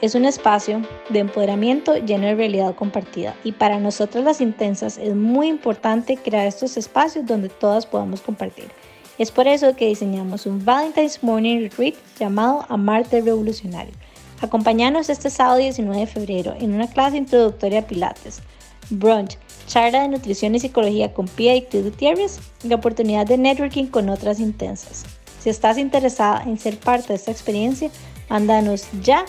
[0.00, 0.80] Es un espacio
[1.10, 6.46] de empoderamiento lleno de realidad compartida y para nosotras las Intensas es muy importante crear
[6.46, 8.70] estos espacios donde todas podamos compartir.
[9.18, 13.92] Es por eso que diseñamos un Valentine's Morning Retreat llamado Amarte Revolucionario.
[14.40, 18.40] Acompáñanos este sábado 19 de febrero en una clase introductoria a Pilates,
[18.88, 23.86] brunch, charla de nutrición y psicología con Pia y Gutiérrez y la oportunidad de networking
[23.86, 25.04] con otras intensas.
[25.38, 27.90] Si estás interesada en ser parte de esta experiencia,
[28.28, 29.24] mándanos ya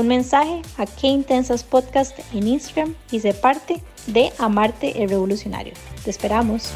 [0.00, 5.74] un mensaje a Qué Intensas Podcast en Instagram y sé parte de Amarte el Revolucionario.
[6.02, 6.72] Te esperamos.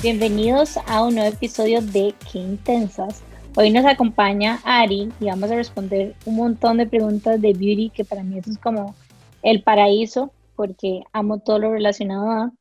[0.00, 3.24] Bienvenidos a un nuevo episodio de Qué Intensas.
[3.56, 8.04] Hoy nos acompaña Ari y vamos a responder un montón de preguntas de beauty que
[8.04, 8.94] para mí eso es como
[9.42, 12.52] el paraíso porque amo todo lo relacionado a.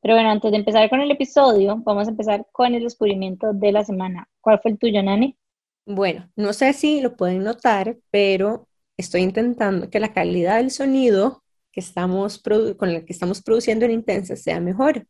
[0.00, 3.72] Pero bueno, antes de empezar con el episodio, vamos a empezar con el descubrimiento de
[3.72, 4.30] la semana.
[4.40, 5.36] ¿Cuál fue el tuyo, Nani?
[5.90, 11.42] Bueno, no sé si lo pueden notar, pero estoy intentando que la calidad del sonido
[11.72, 12.42] que estamos
[12.76, 15.06] con el que estamos produciendo en Intensa sea mejor.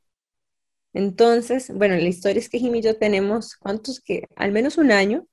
[0.92, 4.28] Entonces, bueno, la historia es que Jimmy y yo tenemos, ¿cuántos que?
[4.36, 5.26] Al menos un año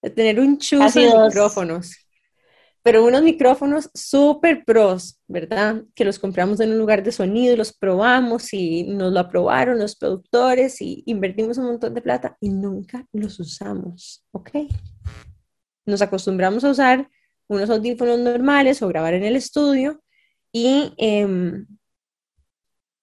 [0.00, 2.01] de tener un chuzo de micrófonos
[2.82, 5.84] pero unos micrófonos súper pros, ¿verdad?
[5.94, 9.94] Que los compramos en un lugar de sonido, los probamos y nos lo aprobaron los
[9.94, 14.50] productores y invertimos un montón de plata y nunca los usamos, ¿ok?
[15.86, 17.08] Nos acostumbramos a usar
[17.46, 20.02] unos audífonos normales o grabar en el estudio
[20.50, 21.66] y em,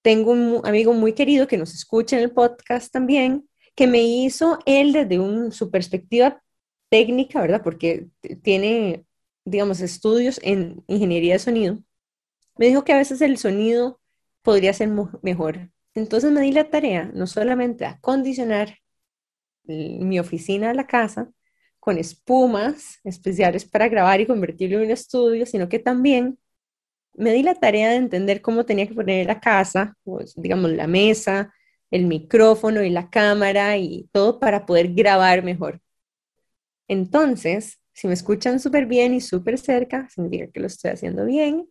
[0.02, 4.58] tengo un amigo muy querido que nos escucha en el podcast también, que me hizo
[4.66, 6.42] él desde su perspectiva
[6.90, 7.62] técnica, ¿verdad?
[7.62, 8.08] Porque
[8.42, 9.06] tiene
[9.50, 11.78] digamos, estudios en ingeniería de sonido,
[12.56, 14.00] me dijo que a veces el sonido
[14.42, 14.90] podría ser
[15.22, 15.70] mejor.
[15.94, 18.78] Entonces me di la tarea no solamente a acondicionar
[19.64, 21.30] mi oficina a la casa
[21.78, 26.38] con espumas especiales para grabar y convertirlo en un estudio, sino que también
[27.14, 30.86] me di la tarea de entender cómo tenía que poner la casa, pues, digamos, la
[30.86, 31.52] mesa,
[31.90, 35.80] el micrófono y la cámara y todo para poder grabar mejor.
[36.88, 41.68] Entonces, si me escuchan súper bien y súper cerca, significa que lo estoy haciendo bien.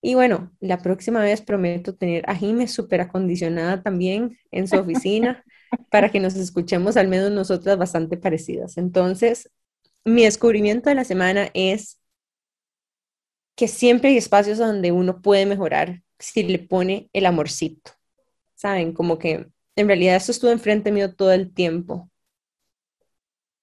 [0.00, 5.42] Y bueno, la próxima vez prometo tener a Jime súper acondicionada también en su oficina
[5.90, 8.78] para que nos escuchemos al menos nosotras bastante parecidas.
[8.78, 9.50] Entonces,
[10.04, 12.00] mi descubrimiento de la semana es
[13.56, 17.90] que siempre hay espacios donde uno puede mejorar si le pone el amorcito.
[18.54, 18.92] ¿Saben?
[18.92, 22.08] Como que en realidad esto estuvo enfrente mío todo el tiempo.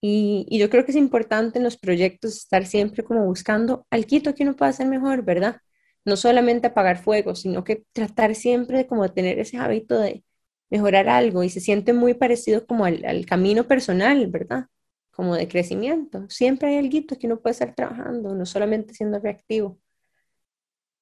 [0.02, 4.34] Y, yo creo que es importante en los proyectos estar siempre como buscando al quito
[4.36, 5.58] que uno pueda hacer mejor, ¿verdad?
[6.06, 10.24] No solamente apagar fuego, sino que tratar siempre de como tener ese hábito de
[10.70, 14.68] mejorar algo y se siente muy parecido como al, camino personal, ¿verdad?
[15.12, 16.26] Como de crecimiento.
[16.30, 19.80] Siempre hay algo que uno puede estar trabajando, no solamente siendo reactivo.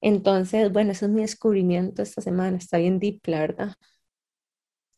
[0.01, 2.57] Entonces, bueno, ese es mi descubrimiento esta semana.
[2.57, 3.73] Está bien deep, la verdad.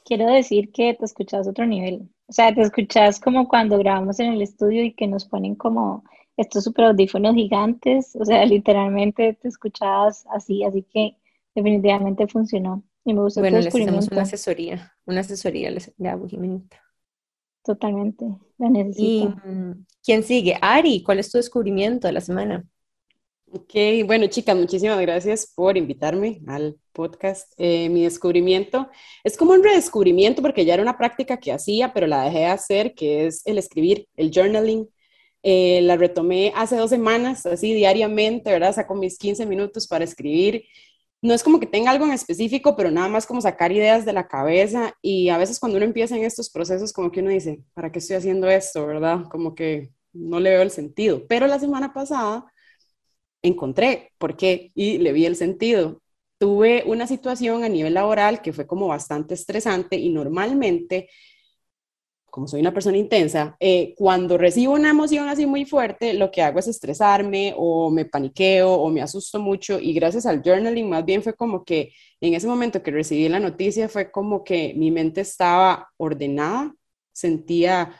[0.06, 2.10] Quiero decir que te escuchas otro nivel.
[2.32, 6.06] O sea, te escuchas como cuando grabamos en el estudio y que nos ponen como
[6.38, 8.16] estos super audífonos gigantes.
[8.16, 11.18] O sea, literalmente te escuchabas así, así que
[11.54, 12.86] definitivamente funcionó.
[13.04, 16.82] Y me gustó bueno, les hacemos una asesoría, una asesoría les hago, Jimenita.
[17.66, 18.26] Totalmente,
[18.58, 19.36] la necesito.
[19.46, 20.58] ¿Y mm, quién sigue?
[20.62, 22.66] Ari, ¿cuál es tu descubrimiento de la semana?
[23.54, 23.74] Ok,
[24.06, 27.52] bueno chicas, muchísimas gracias por invitarme al podcast.
[27.58, 28.90] Eh, mi descubrimiento
[29.26, 32.46] es como un redescubrimiento porque ya era una práctica que hacía, pero la dejé de
[32.46, 34.88] hacer, que es el escribir, el journaling.
[35.44, 38.74] Eh, la retomé hace dos semanas, así diariamente, ¿verdad?
[38.74, 40.64] Saco mis 15 minutos para escribir.
[41.22, 44.14] No es como que tenga algo en específico, pero nada más como sacar ideas de
[44.14, 47.62] la cabeza y a veces cuando uno empieza en estos procesos, como que uno dice,
[47.74, 49.26] ¿para qué estoy haciendo esto, verdad?
[49.30, 51.26] Como que no le veo el sentido.
[51.28, 52.51] Pero la semana pasada
[53.42, 56.02] encontré por qué y le vi el sentido.
[56.38, 61.10] Tuve una situación a nivel laboral que fue como bastante estresante y normalmente,
[62.26, 66.42] como soy una persona intensa, eh, cuando recibo una emoción así muy fuerte, lo que
[66.42, 71.04] hago es estresarme o me paniqueo o me asusto mucho y gracias al journaling más
[71.06, 71.92] bien fue como que
[72.22, 76.74] en ese momento que recibí la noticia fue como que mi mente estaba ordenada,
[77.12, 78.00] sentía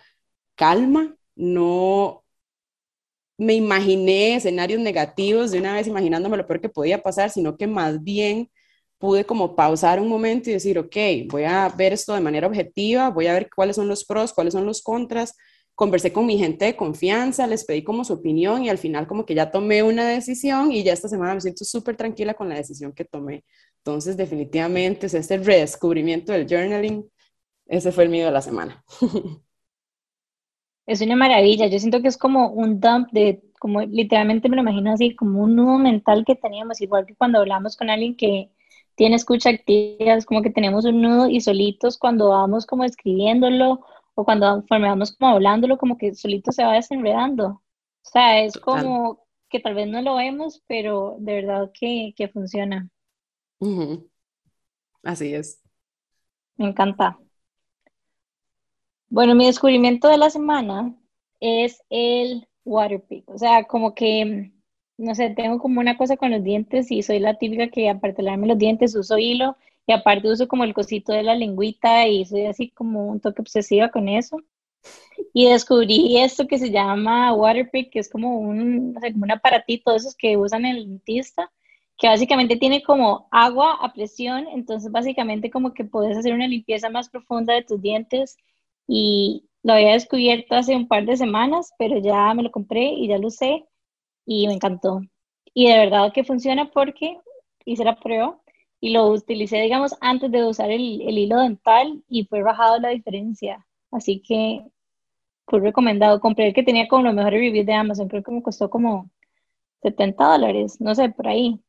[0.56, 2.21] calma, no
[3.42, 7.66] me imaginé escenarios negativos de una vez imaginándome lo peor que podía pasar, sino que
[7.66, 8.52] más bien
[9.00, 10.96] pude como pausar un momento y decir, ok,
[11.28, 14.54] voy a ver esto de manera objetiva, voy a ver cuáles son los pros, cuáles
[14.54, 15.36] son los contras.
[15.74, 19.26] Conversé con mi gente de confianza, les pedí como su opinión y al final como
[19.26, 22.56] que ya tomé una decisión y ya esta semana me siento súper tranquila con la
[22.58, 23.44] decisión que tomé.
[23.78, 27.10] Entonces, definitivamente, es este redescubrimiento del journaling,
[27.66, 28.84] ese fue el mío de la semana.
[30.86, 31.68] Es una maravilla.
[31.68, 35.42] Yo siento que es como un dump de, como literalmente me lo imagino así, como
[35.44, 38.52] un nudo mental que teníamos, igual que cuando hablamos con alguien que
[38.96, 43.82] tiene escucha activa, es como que tenemos un nudo y solitos cuando vamos como escribiéndolo
[44.16, 47.46] o cuando vamos como hablándolo, como que solito se va desenredando.
[47.48, 52.28] O sea, es como que tal vez no lo vemos, pero de verdad que, que
[52.30, 52.90] funciona.
[55.04, 55.62] Así es.
[56.58, 57.20] Me encanta.
[59.12, 60.96] Bueno, mi descubrimiento de la semana
[61.42, 63.30] es el Waterpik.
[63.30, 64.54] O sea, como que,
[64.98, 68.18] no sé, tengo como una cosa con los dientes y soy la típica que aparte
[68.18, 72.08] de lavarme los dientes uso hilo y aparte uso como el cosito de la lengüita
[72.08, 74.38] y soy así como un toque obsesiva con eso.
[75.34, 79.98] Y descubrí esto que se llama Waterpik, que es como un, como un aparatito de
[79.98, 81.52] esos que usan el dentista,
[81.98, 86.90] que básicamente tiene como agua a presión, entonces básicamente como que puedes hacer una limpieza
[86.90, 88.38] más profunda de tus dientes
[88.88, 93.08] y lo había descubierto hace un par de semanas, pero ya me lo compré y
[93.08, 93.66] ya lo usé
[94.26, 95.02] y me encantó.
[95.54, 97.20] Y de verdad que funciona porque
[97.66, 98.40] hice la prueba
[98.82, 102.90] y lo utilicé, digamos, antes de usar el, el hilo dental y fue bajado la
[102.90, 103.66] diferencia.
[103.92, 104.64] Así que
[105.48, 106.20] fue recomendado.
[106.22, 109.12] Compré el que tenía como los mejores reviews de Amazon, creo que me costó como
[109.84, 111.62] 70 dólares, no sé, por ahí.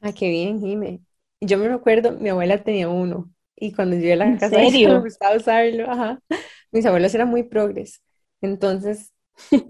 [0.00, 1.02] Ah, qué bien, Jime.
[1.40, 5.36] Yo me recuerdo, mi abuela tenía uno y cuando llegué a la casa me gustaba
[5.36, 6.20] usarlo, ajá.
[6.72, 8.02] Mis abuelos eran muy progres,
[8.40, 9.12] entonces,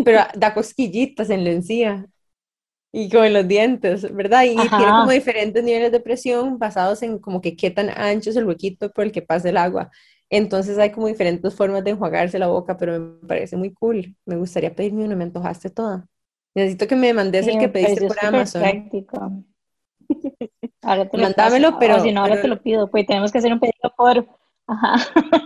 [0.05, 2.07] pero da cosquillitas en la encía
[2.91, 4.45] y como en los dientes, ¿verdad?
[4.45, 8.37] Y tiene como diferentes niveles de presión basados en como que qué tan ancho es
[8.37, 9.91] el huequito por el que pasa el agua.
[10.31, 14.17] Entonces hay como diferentes formas de enjuagarse la boca, pero me parece muy cool.
[14.25, 16.07] Me gustaría pedirme uno, me antojaste toda.
[16.55, 18.63] Necesito que me mandes el que pediste por Amazon.
[18.63, 19.45] Práctico.
[20.83, 22.03] Ahora te lo Mandámelo, pero.
[22.03, 24.27] si no, ahora te lo pido, pues tenemos que hacer un pedido por.
[24.67, 24.95] Ajá.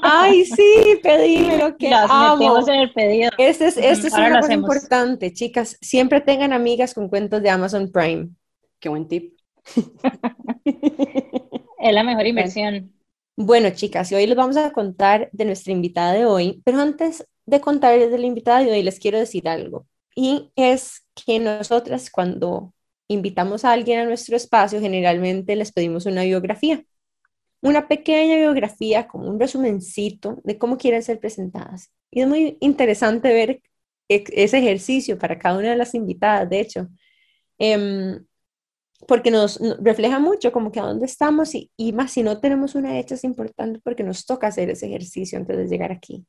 [0.02, 2.58] Ay, sí, pedímelo, que Las amo.
[2.68, 3.30] en el pedido.
[3.38, 5.76] Este es, este es una cosa importante, chicas.
[5.80, 8.28] Siempre tengan amigas con cuentos de Amazon Prime.
[8.78, 9.34] Qué buen tip.
[11.78, 12.92] es la mejor inversión.
[13.36, 17.26] Bueno, chicas, y hoy les vamos a contar de nuestra invitada de hoy, pero antes
[17.44, 19.86] de contarles de la invitada de hoy, les quiero decir algo.
[20.14, 22.72] Y es que nosotras cuando
[23.08, 26.84] invitamos a alguien a nuestro espacio, generalmente les pedimos una biografía,
[27.62, 31.92] una pequeña biografía, como un resumencito de cómo quieren ser presentadas.
[32.10, 33.62] Y es muy interesante ver
[34.08, 36.88] ese ejercicio para cada una de las invitadas, de hecho,
[37.58, 38.24] em,
[39.08, 42.74] porque nos, refleja mucho como que a dónde estamos y, y más si no tenemos
[42.74, 46.26] una hecha es importante porque nos toca hacer ese ejercicio antes de llegar aquí.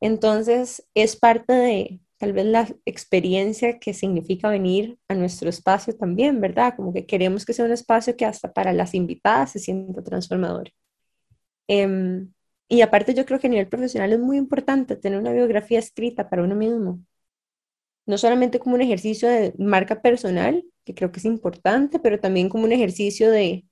[0.00, 6.40] Entonces, es parte de, tal vez la experiencia que significa venir a nuestro espacio también,
[6.40, 6.74] ¿verdad?
[6.76, 10.72] Como que queremos que sea un espacio que hasta para las invitadas se sienta transformador.
[11.68, 12.32] Em,
[12.68, 16.28] y aparte yo creo que a nivel profesional es muy importante tener una biografía escrita
[16.28, 17.00] para uno mismo.
[18.06, 22.48] No solamente como un ejercicio de marca personal, que creo que es importante, pero también
[22.48, 23.64] como un ejercicio de,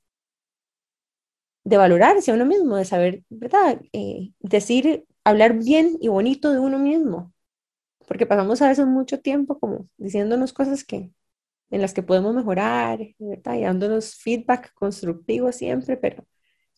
[1.64, 3.80] de valorarse a uno mismo, de saber, ¿verdad?
[3.92, 7.33] Eh, decir, hablar bien y bonito de uno mismo,
[8.06, 11.12] porque pasamos a veces mucho tiempo como diciéndonos cosas que
[11.70, 13.54] en las que podemos mejorar, ¿verdad?
[13.56, 16.26] Y dándonos feedback constructivo siempre, pero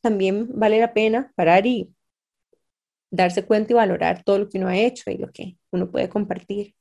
[0.02, 1.94] también vale la pena parar y
[3.10, 6.08] darse cuenta y valorar todo lo que uno ha hecho y lo que uno puede
[6.08, 6.74] compartir.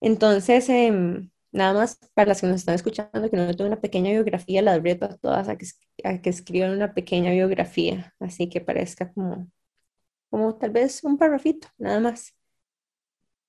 [0.00, 4.10] Entonces, em, nada más para las que nos están escuchando, que no tengo una pequeña
[4.10, 5.66] biografía, las reto a todas a que,
[6.04, 9.48] a que escriban una pequeña biografía, así que parezca como,
[10.30, 12.34] como tal vez un parrafito, nada más.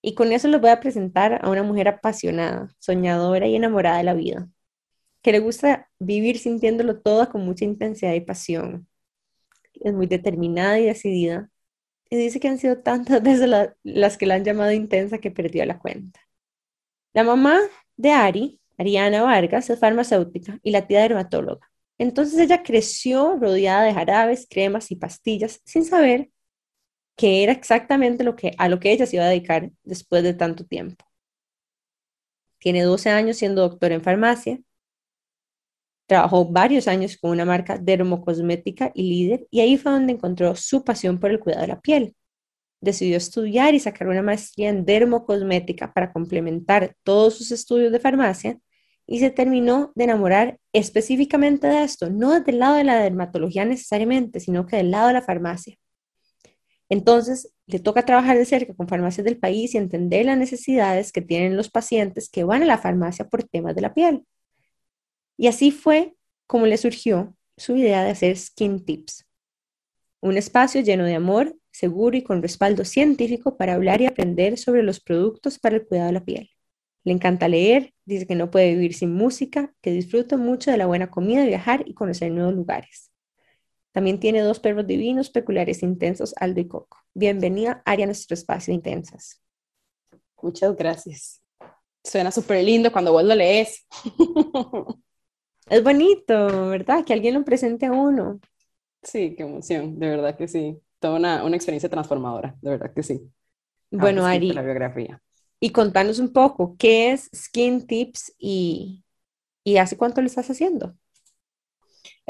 [0.02, 4.04] Y con eso les voy a presentar a una mujer apasionada, soñadora y enamorada de
[4.04, 4.50] la vida,
[5.22, 8.88] que le gusta vivir sintiéndolo todo con mucha intensidad y pasión.
[9.74, 11.50] Es muy determinada y decidida.
[12.10, 13.50] Y dice que han sido tantas veces
[13.84, 16.20] las que la han llamado intensa que perdió la cuenta.
[17.14, 17.60] La mamá
[17.98, 21.72] de Ari, Ariana Vargas, es farmacéutica y la tía dermatóloga.
[21.98, 26.32] Entonces ella creció rodeada de jarabes, cremas y pastillas sin saber
[27.22, 30.34] que era exactamente lo que, a lo que ella se iba a dedicar después de
[30.34, 31.06] tanto tiempo.
[32.58, 34.60] Tiene 12 años siendo doctora en farmacia.
[36.08, 40.84] Trabajó varios años con una marca dermocosmética y líder y ahí fue donde encontró su
[40.84, 42.16] pasión por el cuidado de la piel.
[42.80, 48.58] Decidió estudiar y sacar una maestría en dermocosmética para complementar todos sus estudios de farmacia
[49.06, 54.40] y se terminó de enamorar específicamente de esto, no del lado de la dermatología necesariamente,
[54.40, 55.78] sino que del lado de la farmacia.
[56.92, 61.22] Entonces, le toca trabajar de cerca con farmacias del país y entender las necesidades que
[61.22, 64.26] tienen los pacientes que van a la farmacia por temas de la piel.
[65.38, 66.16] Y así fue
[66.48, 69.26] como le surgió su idea de hacer Skin Tips,
[70.20, 74.84] un espacio lleno de amor seguro y con respaldo científico para hablar y aprender sobre
[74.84, 76.50] los productos para el cuidado de la piel.
[77.06, 80.88] Le encanta leer, dice que no puede vivir sin música, que disfruta mucho de la
[80.88, 83.11] buena comida, viajar y conocer nuevos lugares.
[83.92, 86.98] También tiene dos perros divinos, peculiares, intensos, Aldo y Coco.
[87.14, 89.42] Bienvenida, Aria, a nuestro espacio Intensas.
[90.42, 91.42] Muchas gracias.
[92.04, 93.86] Suena súper lindo cuando vos lo lees.
[95.70, 97.04] es bonito, ¿verdad?
[97.04, 98.40] Que alguien lo presente a uno.
[99.04, 100.80] Sí, qué emoción, de verdad que sí.
[101.00, 103.30] Toda una, una experiencia transformadora, de verdad que sí.
[103.92, 104.54] Bueno, Ari.
[104.54, 105.22] La biografía.
[105.60, 109.04] Y contanos un poco, ¿qué es Skin Tips y,
[109.66, 110.96] y hace cuánto lo estás haciendo?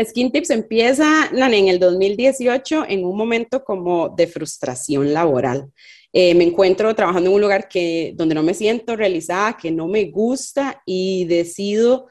[0.03, 5.71] Skin Tips empieza en el 2018 en un momento como de frustración laboral.
[6.13, 9.87] Eh, me encuentro trabajando en un lugar que, donde no me siento realizada, que no
[9.87, 12.07] me gusta y decido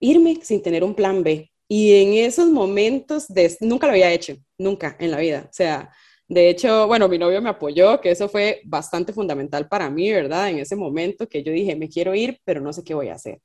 [0.00, 1.50] irme sin tener un plan B.
[1.68, 5.46] Y en esos momentos, de, nunca lo había hecho, nunca en la vida.
[5.48, 5.90] O sea,
[6.28, 10.50] de hecho, bueno, mi novio me apoyó, que eso fue bastante fundamental para mí, ¿verdad?
[10.50, 13.14] En ese momento que yo dije, me quiero ir, pero no sé qué voy a
[13.14, 13.40] hacer.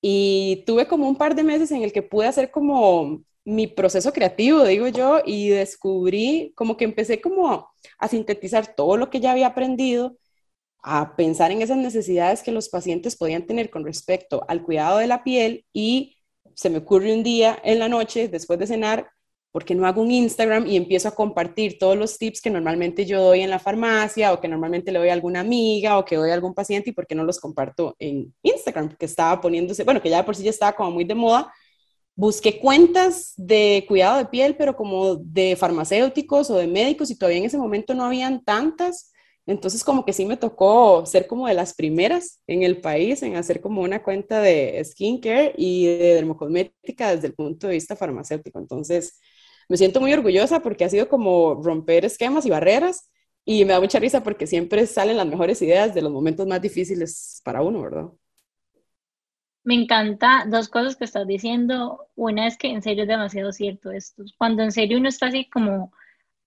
[0.00, 4.12] Y tuve como un par de meses en el que pude hacer como mi proceso
[4.12, 9.32] creativo, digo yo, y descubrí como que empecé como a sintetizar todo lo que ya
[9.32, 10.18] había aprendido,
[10.82, 15.06] a pensar en esas necesidades que los pacientes podían tener con respecto al cuidado de
[15.08, 16.16] la piel y
[16.54, 19.10] se me ocurre un día en la noche, después de cenar,
[19.56, 23.22] porque no hago un Instagram y empiezo a compartir todos los tips que normalmente yo
[23.22, 26.28] doy en la farmacia o que normalmente le doy a alguna amiga o que doy
[26.28, 30.02] a algún paciente y por qué no los comparto en Instagram, porque estaba poniéndose, bueno,
[30.02, 31.50] que ya por sí ya estaba como muy de moda.
[32.14, 37.38] Busqué cuentas de cuidado de piel, pero como de farmacéuticos o de médicos y todavía
[37.38, 39.10] en ese momento no habían tantas.
[39.46, 43.36] Entonces como que sí me tocó ser como de las primeras en el país en
[43.36, 48.58] hacer como una cuenta de skincare y de dermocosmética desde el punto de vista farmacéutico.
[48.58, 49.18] Entonces,
[49.68, 53.10] me siento muy orgullosa porque ha sido como romper esquemas y barreras
[53.44, 56.60] y me da mucha risa porque siempre salen las mejores ideas de los momentos más
[56.60, 58.06] difíciles para uno, ¿verdad?
[59.62, 62.08] Me encanta dos cosas que estás diciendo.
[62.14, 64.22] Una es que en serio es demasiado cierto esto.
[64.38, 65.92] Cuando en serio uno está así como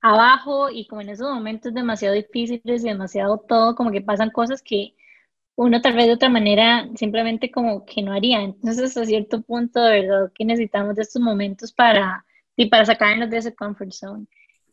[0.02, 4.62] abajo y como en esos momentos demasiado difíciles y demasiado todo, como que pasan cosas
[4.62, 4.96] que
[5.56, 8.42] uno tal vez de otra manera simplemente como que no haría.
[8.42, 12.26] Entonces, a cierto punto, de verdad, que necesitamos de estos momentos para
[12.60, 14.26] y para sacarnos de ese comfort zone.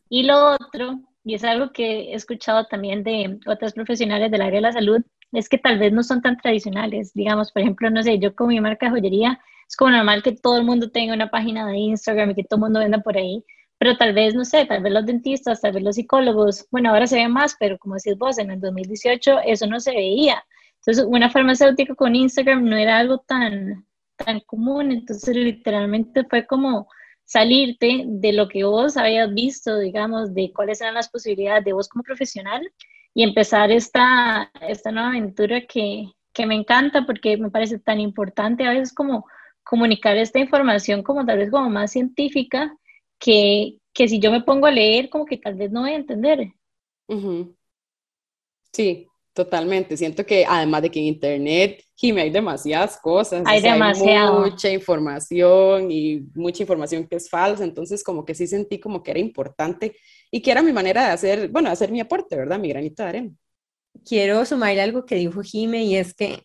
[0.09, 4.57] Y lo otro, y es algo que he escuchado también de otras profesionales del área
[4.57, 5.01] de la salud,
[5.31, 7.13] es que tal vez no son tan tradicionales.
[7.13, 10.33] Digamos, por ejemplo, no sé, yo con mi marca de joyería, es como normal que
[10.33, 13.15] todo el mundo tenga una página de Instagram y que todo el mundo venda por
[13.15, 13.45] ahí,
[13.77, 17.07] pero tal vez, no sé, tal vez los dentistas, tal vez los psicólogos, bueno, ahora
[17.07, 20.43] se ve más, pero como decís vos, en el 2018 eso no se veía.
[20.81, 23.85] Entonces, una farmacéutica con Instagram no era algo tan,
[24.17, 26.89] tan común, entonces literalmente fue como
[27.27, 31.89] salirte de lo que vos habías visto, digamos, de cuáles eran las posibilidades de vos
[31.89, 32.61] como profesional
[33.13, 38.65] y empezar esta, esta nueva aventura que, que me encanta porque me parece tan importante
[38.65, 39.25] a veces como
[39.63, 42.73] comunicar esta información como tal vez como más científica
[43.19, 45.95] que, que si yo me pongo a leer como que tal vez no voy a
[45.95, 46.53] entender.
[48.71, 49.07] Sí,
[49.37, 53.61] Totalmente, siento que además de que en Internet, Jimmy, hay demasiadas cosas, hay,
[54.31, 59.11] mucha información y mucha información que es falsa, entonces como que sí sentí como que
[59.11, 59.95] era importante
[60.31, 62.57] y que era mi manera de hacer, bueno, hacer mi aporte, ¿verdad?
[62.57, 63.31] Mi granito de arena.
[64.03, 66.41] Quiero sumar algo que dijo Jimmy y es que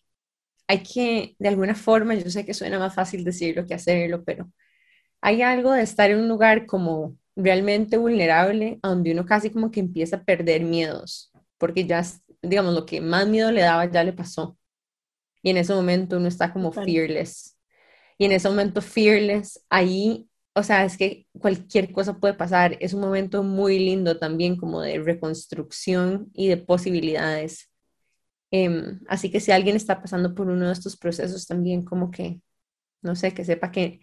[0.67, 4.51] hay que, de alguna forma, yo sé que suena más fácil decirlo que hacerlo, pero
[5.19, 9.79] hay algo de estar en un lugar como realmente vulnerable, donde uno casi como que
[9.79, 12.03] empieza a perder miedos, porque ya
[12.43, 14.57] digamos, lo que más miedo le daba ya le pasó.
[15.41, 17.57] Y en ese momento uno está como fearless.
[18.17, 22.77] Y en ese momento fearless, ahí, o sea, es que cualquier cosa puede pasar.
[22.79, 27.71] Es un momento muy lindo también como de reconstrucción y de posibilidades.
[28.51, 32.41] Em, así que si alguien está pasando por uno de estos procesos también como que,
[33.01, 34.01] no sé, que sepa que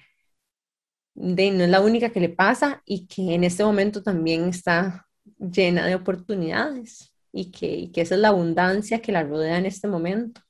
[1.15, 5.07] de, no es la única que le pasa y que en este momento también está
[5.39, 10.41] llena de oportunidades y que, esa es la abundancia que la rodea en este momento.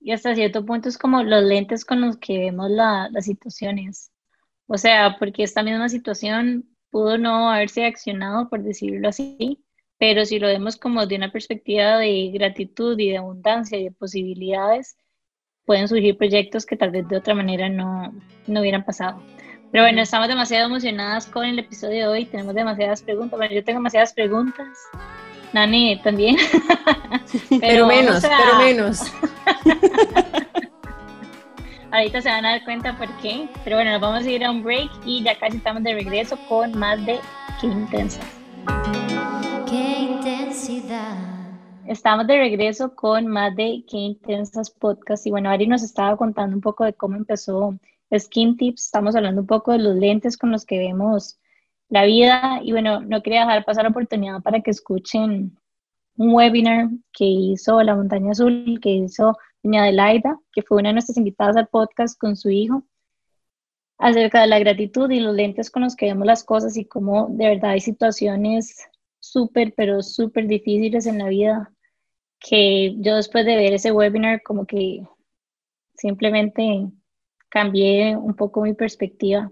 [0.00, 4.12] Y hasta cierto punto es como los lentes con los que vemos las situaciones.
[4.66, 9.64] O sea, porque esta misma situación pudo no haberse accionado, por decirlo así,
[9.98, 13.90] pero si lo vemos como de una perspectiva de gratitud y de abundancia y de
[13.92, 14.96] posibilidades,
[15.64, 18.12] pueden surgir proyectos que tal vez de otra manera no,
[18.46, 19.22] no hubieran pasado.
[19.74, 23.64] Pero bueno, estamos demasiado emocionadas con el episodio de hoy, tenemos demasiadas preguntas, bueno, yo
[23.64, 24.68] tengo demasiadas preguntas.
[25.52, 26.36] Nani también.
[27.60, 29.00] pero, menos, pero menos.
[31.90, 33.48] Ahorita se van a dar cuenta por qué.
[33.64, 36.38] Pero bueno, nos vamos a ir a un break y ya casi estamos de regreso
[36.48, 37.18] con más de
[37.60, 38.20] qué intensa.
[39.68, 41.16] Qué intensidad.
[41.88, 46.54] Estamos de regreso con más de Qué Intensas Podcast y bueno, Ari nos estaba contando
[46.54, 47.74] un poco de cómo empezó
[48.18, 51.38] Skin Tips, estamos hablando un poco de los lentes con los que vemos
[51.88, 52.60] la vida.
[52.62, 55.58] Y bueno, no quería dejar pasar la oportunidad para que escuchen
[56.16, 60.94] un webinar que hizo La Montaña Azul, que hizo doña Adelaida, que fue una de
[60.94, 62.84] nuestras invitadas al podcast con su hijo,
[63.98, 67.28] acerca de la gratitud y los lentes con los que vemos las cosas y cómo
[67.30, 68.76] de verdad hay situaciones
[69.18, 71.72] súper, pero súper difíciles en la vida
[72.38, 75.02] que yo después de ver ese webinar como que
[75.94, 76.90] simplemente
[77.54, 79.48] cambié un poco mi perspectiva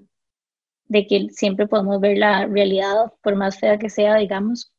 [0.86, 4.72] de que siempre podemos ver la realidad, por más fea que sea, digamos,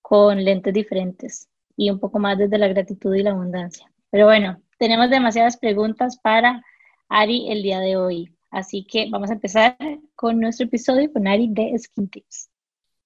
[0.00, 3.92] con lentes diferentes y un poco más desde la gratitud y la abundancia.
[4.08, 6.64] Pero bueno, tenemos demasiadas preguntas para
[7.10, 8.34] Ari el día de hoy.
[8.50, 9.76] Así que vamos a empezar
[10.14, 12.48] con nuestro episodio con Ari de Skin Tips.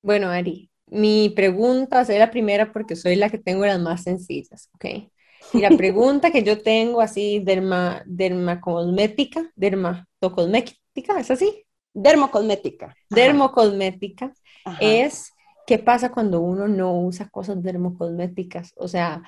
[0.00, 4.70] Bueno, Ari, mi pregunta va la primera porque soy la que tengo las más sencillas,
[4.74, 5.10] ¿ok?
[5.52, 11.64] Y la pregunta que yo tengo así, derma, dermacosmética, dermatocosmética, ¿es así?
[11.94, 12.94] Dermocosmética.
[13.10, 14.32] Dermocosmética
[14.80, 15.32] es
[15.66, 18.72] ¿qué pasa cuando uno no usa cosas dermocosméticas?
[18.76, 19.22] O sea,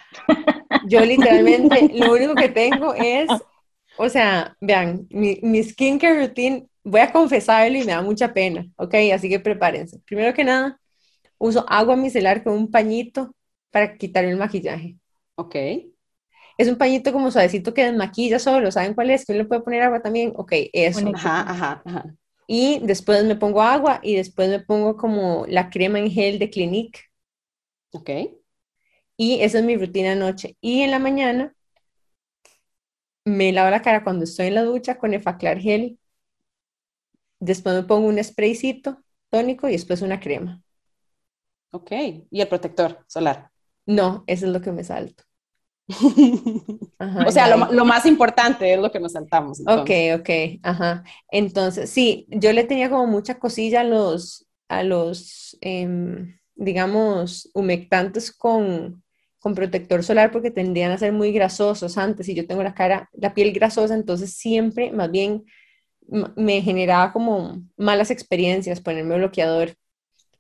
[0.87, 3.29] yo literalmente lo único que tengo es
[3.99, 8.65] o sea, vean, mi, mi skincare routine, voy a confesarlo y me da mucha pena,
[8.77, 8.95] ¿ok?
[9.13, 9.99] Así que prepárense.
[10.07, 10.81] Primero que nada,
[11.37, 13.35] uso agua micelar con un pañito
[13.71, 14.97] para quitar el maquillaje.
[15.35, 15.57] Ok.
[16.59, 19.25] Es un pañito como suavecito que desmaquilla solo, ¿saben cuál es?
[19.25, 20.33] ¿Que le puede poner agua también?
[20.37, 21.11] Ok, eso.
[21.15, 22.15] Ajá, ajá, ajá.
[22.47, 26.51] Y después me pongo agua y después me pongo como la crema en gel de
[26.51, 27.01] Clinique.
[27.93, 28.11] Ok.
[29.19, 30.57] Y esa es mi rutina anoche.
[30.63, 31.55] Y en la mañana
[33.25, 35.99] me lavo la cara cuando estoy en la ducha con Efaclar Gel.
[37.41, 40.63] Después me pongo un spraycito tónico y después una crema.
[41.71, 41.93] Ok,
[42.31, 43.51] ¿y el protector solar?
[43.87, 45.25] No, eso es lo que me salto.
[47.27, 49.61] o sea, lo, más importante es lo que nos saltamos.
[49.61, 51.03] Ok, ok, ajá.
[51.31, 58.31] Entonces, sí, yo le tenía como mucha cosilla a los, a los em, digamos, humectantes
[58.31, 59.03] con,
[59.39, 63.09] con protector solar porque tendrían a ser muy grasosos antes y yo tengo la cara,
[63.15, 65.45] la piel grasosa, entonces siempre más bien
[66.37, 69.75] me generaba como malas experiencias ponerme bloqueador.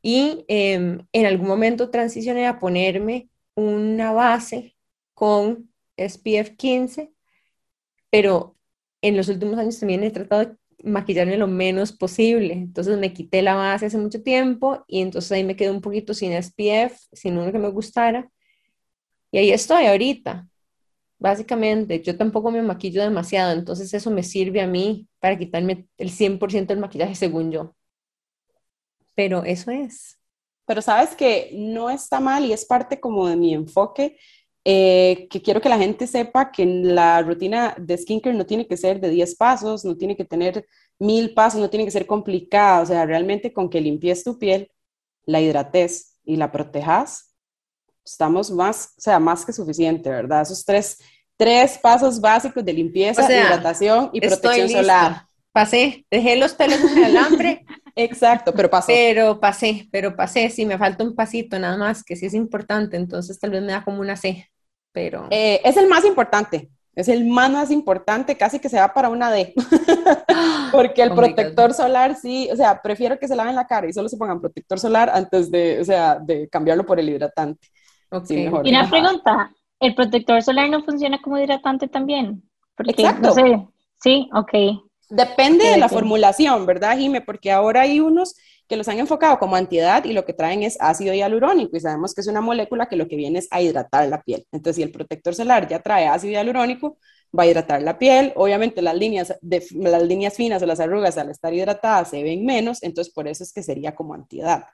[0.02, 4.76] Y em, en algún momento transicioné a ponerme una base
[5.18, 7.12] con SPF 15,
[8.08, 8.56] pero
[9.02, 12.54] en los últimos años también he tratado de maquillarme lo menos posible.
[12.54, 16.14] Entonces me quité la base hace mucho tiempo y entonces ahí me quedé un poquito
[16.14, 18.30] sin SPF, sin uno que me gustara.
[19.32, 20.46] Y ahí estoy ahorita.
[21.18, 26.10] Básicamente, yo tampoco me maquillo demasiado, entonces eso me sirve a mí para quitarme el
[26.10, 27.74] 100% del maquillaje según yo.
[29.16, 30.20] Pero eso es.
[30.64, 34.16] Pero sabes que no está mal y es parte como de mi enfoque,
[34.64, 38.76] eh, que quiero que la gente sepa que la rutina de skincare no tiene que
[38.76, 40.66] ser de 10 pasos, no tiene que tener
[40.98, 44.70] mil pasos, no tiene que ser complicada, o sea, realmente con que limpies tu piel,
[45.24, 47.34] la hidrates y la protejas,
[48.04, 50.42] estamos más, o sea, más que suficiente, ¿verdad?
[50.42, 50.98] Esos tres,
[51.36, 55.27] tres pasos básicos de limpieza, hidratación y protección solar.
[55.52, 57.64] Pasé, dejé los pelos en el alambre.
[57.96, 58.92] Exacto, pero pasé.
[58.92, 62.96] Pero pasé, pero pasé, sí, me falta un pasito nada más, que sí es importante,
[62.96, 64.48] entonces tal vez me da como una C,
[64.92, 65.26] pero...
[65.30, 69.08] Eh, es el más importante, es el más, más importante, casi que se va para
[69.08, 69.52] una D.
[70.70, 73.92] Porque el oh protector solar, sí, o sea, prefiero que se laven la cara y
[73.92, 77.68] solo se pongan protector solar antes de, o sea, de cambiarlo por el hidratante
[78.28, 82.42] y una pregunta, ¿el protector solar no funciona como hidratante también?
[82.78, 83.34] Exacto.
[84.00, 84.52] Sí, ok.
[85.10, 87.22] Depende de la formulación, ¿verdad, Jime?
[87.22, 88.34] Porque ahora hay unos
[88.68, 92.14] que los han enfocado como antiedad y lo que traen es ácido hialurónico y sabemos
[92.14, 94.46] que es una molécula que lo que viene es a hidratar la piel.
[94.52, 96.98] Entonces, si el protector solar ya trae ácido hialurónico,
[97.36, 98.32] va a hidratar la piel.
[98.36, 102.44] Obviamente las líneas, de, las líneas finas o las arrugas al estar hidratadas se ven
[102.44, 104.66] menos, entonces por eso es que sería como antiedad.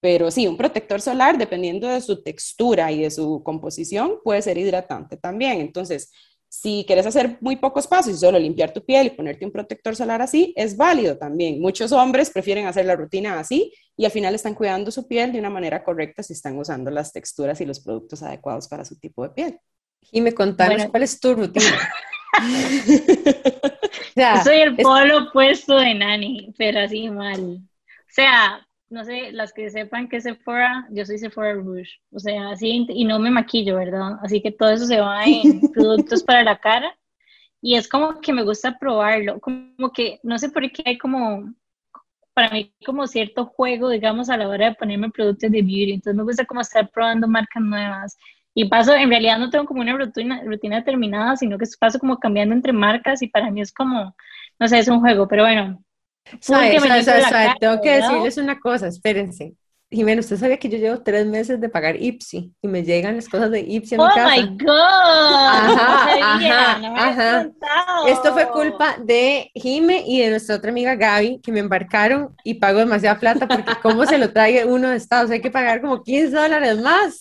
[0.00, 4.58] Pero sí, un protector solar, dependiendo de su textura y de su composición, puede ser
[4.58, 5.60] hidratante también.
[5.60, 6.10] Entonces,
[6.60, 9.96] si quieres hacer muy pocos pasos y solo limpiar tu piel y ponerte un protector
[9.96, 11.60] solar así, es válido también.
[11.60, 15.40] Muchos hombres prefieren hacer la rutina así y al final están cuidando su piel de
[15.40, 19.24] una manera correcta si están usando las texturas y los productos adecuados para su tipo
[19.24, 19.58] de piel.
[20.12, 21.66] Y me contanos cuál es tu rutina.
[24.44, 27.58] soy el polo opuesto de Nani, pero así mal.
[27.58, 28.64] O sea,
[28.94, 33.04] no sé, las que sepan que Sephora, yo soy Sephora Rouge, o sea, así, y
[33.04, 34.18] no me maquillo, ¿verdad?
[34.22, 36.96] Así que todo eso se va en productos para la cara,
[37.60, 41.54] y es como que me gusta probarlo, como que, no sé por qué hay como,
[42.34, 45.92] para mí como cierto juego, digamos, a la hora de ponerme productos de beauty.
[45.94, 48.18] Entonces me gusta como estar probando marcas nuevas.
[48.54, 52.18] Y paso, en realidad no tengo como una rutina, rutina determinada, sino que paso como
[52.18, 54.14] cambiando entre marcas y para mí es como,
[54.58, 55.82] no sé, es un juego, pero bueno.
[57.60, 59.54] Tengo que decirles una cosa, espérense.
[59.90, 63.28] Jimena, usted sabía que yo llevo tres meses de pagar Ipsy y me llegan las
[63.28, 64.34] cosas de Ipsy a mi oh casa.
[64.36, 64.70] ¡Oh, my God!
[64.70, 67.50] Ajá, ajá, ajá.
[68.08, 72.54] Esto fue culpa de Jime y de nuestra otra amiga Gaby, que me embarcaron y
[72.54, 76.02] pago demasiada plata porque cómo se lo trae uno de Estados, hay que pagar como
[76.02, 77.20] 15 dólares más.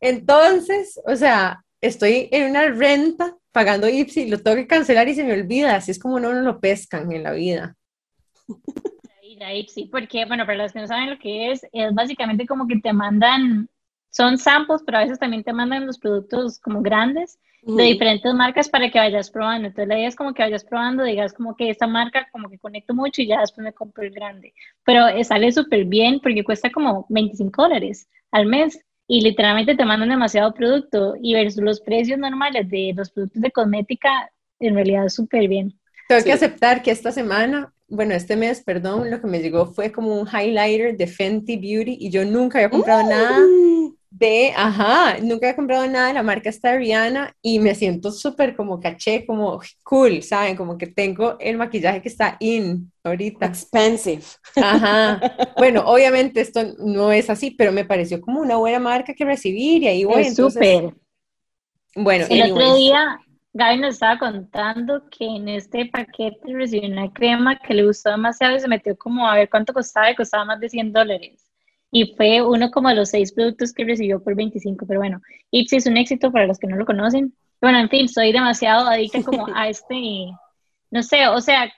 [0.00, 5.24] Entonces, o sea, estoy en una renta pagando Ipsy, lo tengo que cancelar y se
[5.24, 7.74] me olvida, así es como no lo pescan en la vida.
[9.52, 12.78] Ipsy, porque, bueno, para los que no saben lo que es, es básicamente como que
[12.78, 13.68] te mandan,
[14.10, 18.68] son samples, pero a veces también te mandan los productos como grandes de diferentes marcas
[18.68, 19.68] para que vayas probando.
[19.68, 22.58] Entonces la idea es como que vayas probando, digas como que esta marca como que
[22.58, 24.54] conecto mucho y ya después me compro el grande.
[24.84, 29.84] Pero eh, sale súper bien porque cuesta como 25 dólares al mes y literalmente te
[29.84, 34.30] mandan demasiado producto y versus los precios normales de los productos de cosmética,
[34.60, 35.78] en realidad es súper bien.
[36.08, 39.92] Tengo que aceptar que esta semana bueno, este mes, perdón, lo que me llegó fue
[39.92, 43.40] como un highlighter de Fenty Beauty y yo nunca había comprado nada
[44.10, 46.78] de, ajá, nunca había comprado nada de la marca esta
[47.42, 50.56] y me siento súper como caché, como cool, ¿saben?
[50.56, 53.46] Como que tengo el maquillaje que está in ahorita.
[53.46, 54.22] Expensive.
[54.56, 55.20] Ajá.
[55.56, 59.82] Bueno, obviamente esto no es así, pero me pareció como una buena marca que recibir
[59.82, 60.22] y ahí voy.
[60.22, 60.94] Es súper.
[61.96, 63.20] Bueno, el otro día
[63.56, 68.56] Gaby nos estaba contando que en este paquete recibió una crema que le gustó demasiado
[68.56, 71.48] y se metió como a ver cuánto costaba y costaba más de 100 dólares.
[71.92, 75.76] Y fue uno como de los seis productos que recibió por 25, pero bueno, Ipsy
[75.76, 77.32] es un éxito para los que no lo conocen.
[77.60, 80.26] Bueno, en fin, soy demasiado adicta como a este,
[80.90, 81.72] no sé, o sea,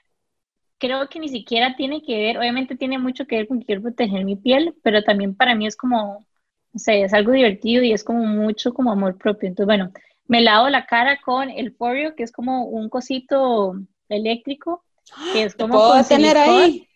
[0.79, 3.83] creo que ni siquiera tiene que ver, obviamente tiene mucho que ver con que quiero
[3.83, 6.25] proteger mi piel, pero también para mí es como,
[6.73, 9.47] no sé, es algo divertido y es como mucho como amor propio.
[9.47, 9.91] Entonces, bueno,
[10.27, 13.75] me lavo la cara con el Forio, que es como un cosito
[14.09, 14.83] eléctrico,
[15.33, 16.87] que es como puedo tener ahí?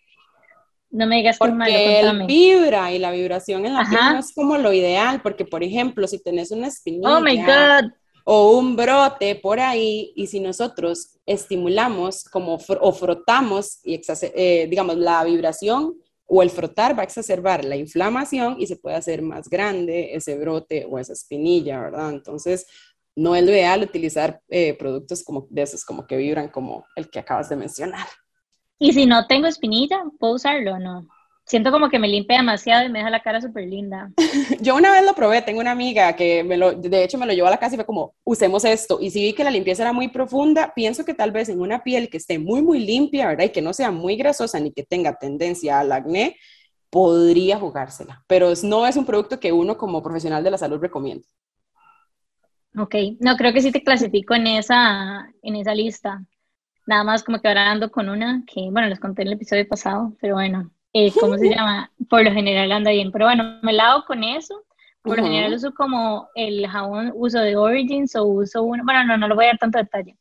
[0.90, 4.34] No me digas que porque él vibra y la vibración en la piel no es
[4.34, 7.80] como lo ideal, porque por ejemplo, si tenés una espinilla
[8.24, 14.00] oh o un brote por ahí, y si nosotros estimulamos como o frotamos y
[14.34, 15.94] eh, digamos la vibración
[16.26, 20.38] o el frotar va a exacerbar la inflamación y se puede hacer más grande ese
[20.38, 22.10] brote o esa espinilla, ¿verdad?
[22.10, 22.66] Entonces,
[23.14, 27.10] no es lo ideal utilizar eh, productos como de esos, como que vibran como el
[27.10, 28.06] que acabas de mencionar.
[28.78, 31.06] Y si no tengo espinilla, ¿puedo usarlo o no?
[31.44, 34.12] Siento como que me limpia demasiado y me deja la cara súper linda.
[34.60, 37.32] Yo una vez lo probé, tengo una amiga que me lo, de hecho me lo
[37.32, 38.98] llevó a la casa y fue como, usemos esto.
[39.00, 41.82] Y si vi que la limpieza era muy profunda, pienso que tal vez en una
[41.82, 43.44] piel que esté muy, muy limpia, ¿verdad?
[43.44, 46.36] Y que no sea muy grasosa ni que tenga tendencia al acné,
[46.90, 48.24] podría jugársela.
[48.28, 51.26] Pero no es un producto que uno como profesional de la salud recomienda.
[52.76, 56.24] Ok, no, creo que sí te clasifico en esa, en esa lista.
[56.86, 59.68] Nada más como que ahora ando con una que, bueno, les conté en el episodio
[59.68, 61.90] pasado, pero bueno, eh, ¿cómo se llama?
[62.08, 64.64] Por lo general anda bien, pero bueno, me lavo con eso.
[65.02, 69.16] Por lo general uso como el jabón, uso de Origins o uso uno, bueno, no,
[69.16, 70.16] no lo voy a dar tanto detalle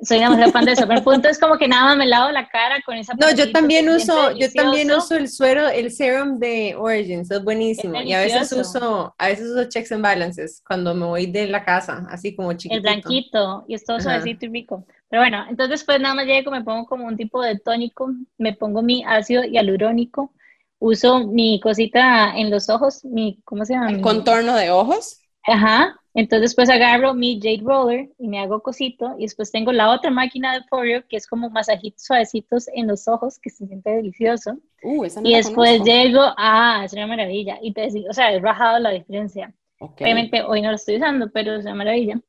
[0.00, 2.30] soy demasiado fan de eso, pero el punto es como que nada más me lavo
[2.30, 6.38] la cara con esa No, yo también uso, yo también uso el suero, el serum
[6.38, 8.00] de Origins, es buenísimo.
[8.02, 11.64] y a veces uso, a veces uso checks and balances cuando me voy de la
[11.64, 12.74] casa, así como chiquito.
[12.74, 14.86] El blanquito, y es todo suavecito y rico.
[15.08, 18.54] Pero bueno, entonces después nada más llego, me pongo como un tipo de tónico, me
[18.54, 20.32] pongo mi ácido hialurónico,
[20.78, 23.90] uso mi cosita en los ojos, mi, ¿cómo se llama?
[23.90, 25.20] ¿El contorno de ojos?
[25.44, 29.90] Ajá, entonces después agarro mi Jade Roller y me hago cosito y después tengo la
[29.90, 33.90] otra máquina de Forio que es como masajitos suavecitos en los ojos que se siente
[33.90, 34.58] delicioso.
[34.82, 37.58] Uh, esa no y después llego, ah, es una maravilla.
[37.62, 39.54] Y te o sea, he rajado la diferencia.
[39.78, 42.20] Obviamente hoy no lo estoy usando, pero es una maravilla.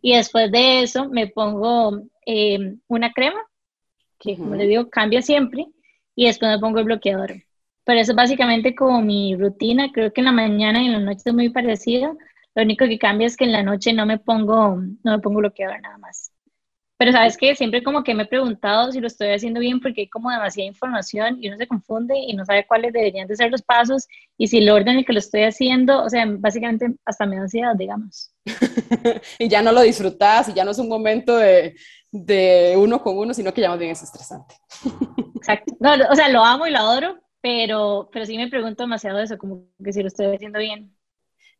[0.00, 3.40] Y después de eso me pongo eh, una crema,
[4.18, 5.66] que como le digo, cambia siempre,
[6.14, 7.34] y después me pongo el bloqueador.
[7.84, 11.00] Pero eso es básicamente como mi rutina, creo que en la mañana y en la
[11.00, 12.12] noche es muy parecida,
[12.56, 15.40] lo único que cambia es que en la noche no me pongo, no me pongo
[15.40, 16.32] bloqueador nada más.
[16.98, 20.02] Pero sabes que siempre como que me he preguntado si lo estoy haciendo bien porque
[20.02, 23.50] hay como demasiada información y uno se confunde y no sabe cuáles deberían de ser
[23.50, 26.94] los pasos y si el orden en el que lo estoy haciendo, o sea, básicamente
[27.04, 28.32] hasta me da ansiedad, digamos.
[29.38, 31.76] y ya no lo disfrutas y ya no es un momento de,
[32.10, 34.54] de uno con uno, sino que ya más bien es estresante.
[35.36, 35.76] Exacto.
[35.78, 39.36] No, o sea, lo amo y lo adoro, pero, pero sí me pregunto demasiado eso,
[39.36, 40.96] como que si lo estoy haciendo bien.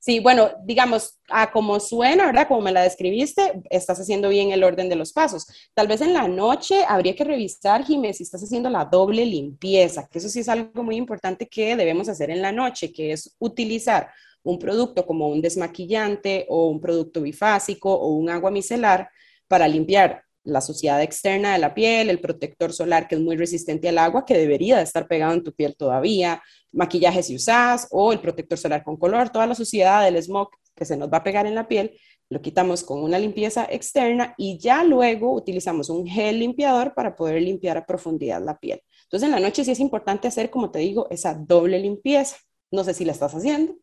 [0.07, 2.47] Sí, bueno, digamos, a como suena, ¿verdad?
[2.47, 5.49] Como me la describiste, estás haciendo bien el orden de los pasos.
[5.75, 10.07] Tal vez en la noche habría que revisar, Jiménez, si estás haciendo la doble limpieza,
[10.07, 13.35] que eso sí es algo muy importante que debemos hacer en la noche, que es
[13.41, 14.09] utilizar
[14.45, 19.11] un producto como un desmaquillante o un producto bifásico o un agua micelar
[19.49, 23.89] para limpiar la suciedad externa de la piel, el protector solar que es muy resistente
[23.89, 28.13] al agua, que debería de estar pegado en tu piel todavía, maquillaje si usas, o
[28.13, 31.25] el protector solar con color, toda la suciedad del smog que se nos va a
[31.25, 31.93] pegar en la piel,
[32.29, 37.41] lo quitamos con una limpieza externa y ya luego utilizamos un gel limpiador para poder
[37.43, 38.81] limpiar a profundidad la piel.
[39.05, 42.37] Entonces en la noche sí es importante hacer, como te digo, esa doble limpieza.
[42.71, 43.77] No sé si la estás haciendo.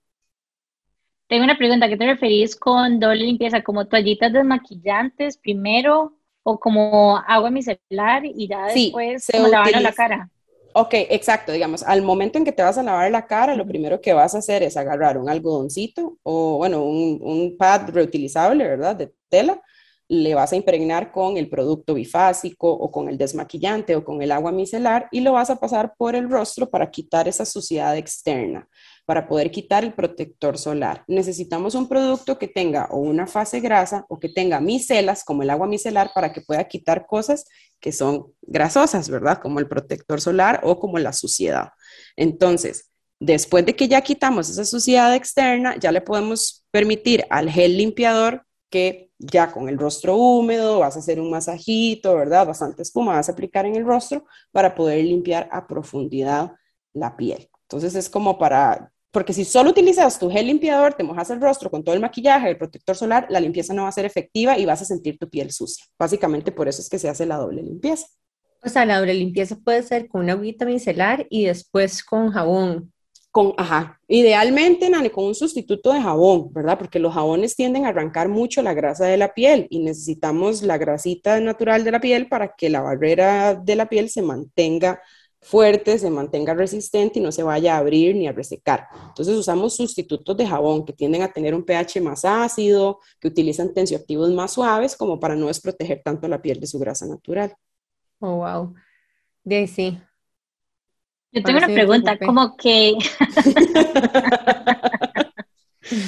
[1.27, 3.63] Tengo una pregunta, ¿qué te referís con doble limpieza?
[3.63, 10.29] ¿Como toallitas desmaquillantes primero o como agua micelar y ya después como lavar la cara?
[10.75, 14.01] Ok, exacto, digamos, al momento en que te vas a lavar la cara, lo primero
[14.01, 18.95] que vas a hacer es agarrar un algodoncito o, bueno, un, un pad reutilizable, ¿verdad?
[18.95, 19.61] De tela,
[20.07, 24.31] le vas a impregnar con el producto bifásico o con el desmaquillante o con el
[24.31, 28.67] agua micelar y lo vas a pasar por el rostro para quitar esa suciedad externa
[29.05, 31.03] para poder quitar el protector solar.
[31.07, 35.49] Necesitamos un producto que tenga o una fase grasa o que tenga micelas, como el
[35.49, 37.45] agua micelar, para que pueda quitar cosas
[37.79, 39.39] que son grasosas, ¿verdad?
[39.41, 41.69] Como el protector solar o como la suciedad.
[42.15, 47.77] Entonces, después de que ya quitamos esa suciedad externa, ya le podemos permitir al gel
[47.77, 52.47] limpiador que ya con el rostro húmedo vas a hacer un masajito, ¿verdad?
[52.47, 56.53] Bastante espuma vas a aplicar en el rostro para poder limpiar a profundidad
[56.93, 57.49] la piel.
[57.63, 61.69] Entonces es como para porque si solo utilizas tu gel limpiador, te mojas el rostro
[61.69, 64.65] con todo el maquillaje, el protector solar, la limpieza no va a ser efectiva y
[64.65, 65.85] vas a sentir tu piel sucia.
[65.99, 68.07] Básicamente por eso es que se hace la doble limpieza.
[68.63, 72.91] O sea, la doble limpieza puede ser con una agüita micelar y después con jabón.
[73.29, 76.79] Con, ajá, idealmente, Nani, con un sustituto de jabón, ¿verdad?
[76.79, 80.79] Porque los jabones tienden a arrancar mucho la grasa de la piel y necesitamos la
[80.79, 85.01] grasita natural de la piel para que la barrera de la piel se mantenga
[85.43, 88.87] fuerte, se mantenga resistente y no se vaya a abrir ni a resecar.
[89.09, 93.73] Entonces usamos sustitutos de jabón que tienden a tener un pH más ácido, que utilizan
[93.73, 97.53] tensioactivos más suaves como para no desproteger tanto la piel de su grasa natural.
[98.19, 98.73] Oh, wow.
[99.43, 99.99] De sí.
[101.31, 102.93] Yo tengo una pregunta, como que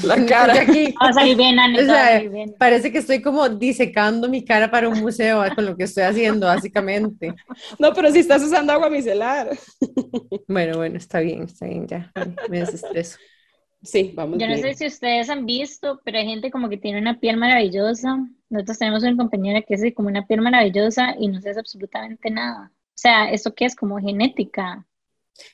[0.04, 0.62] La cara.
[0.62, 0.94] Aquí,
[2.58, 6.48] Parece que estoy como disecando mi cara para un museo con lo que estoy haciendo,
[6.48, 7.34] básicamente.
[7.78, 9.50] No, pero si estás usando agua micelar.
[10.48, 12.12] Bueno, bueno, está bien, está bien, ya.
[12.50, 13.18] Me desestreso.
[13.82, 14.38] Sí, vamos.
[14.40, 17.38] Yo no sé si ustedes han visto, pero hay gente como que tiene una piel
[17.38, 18.18] maravillosa.
[18.50, 22.30] Nosotros tenemos una compañera que es como una piel maravillosa y no se hace absolutamente
[22.30, 22.72] nada.
[22.74, 23.76] O sea, ¿esto qué es?
[23.76, 24.86] Como genética.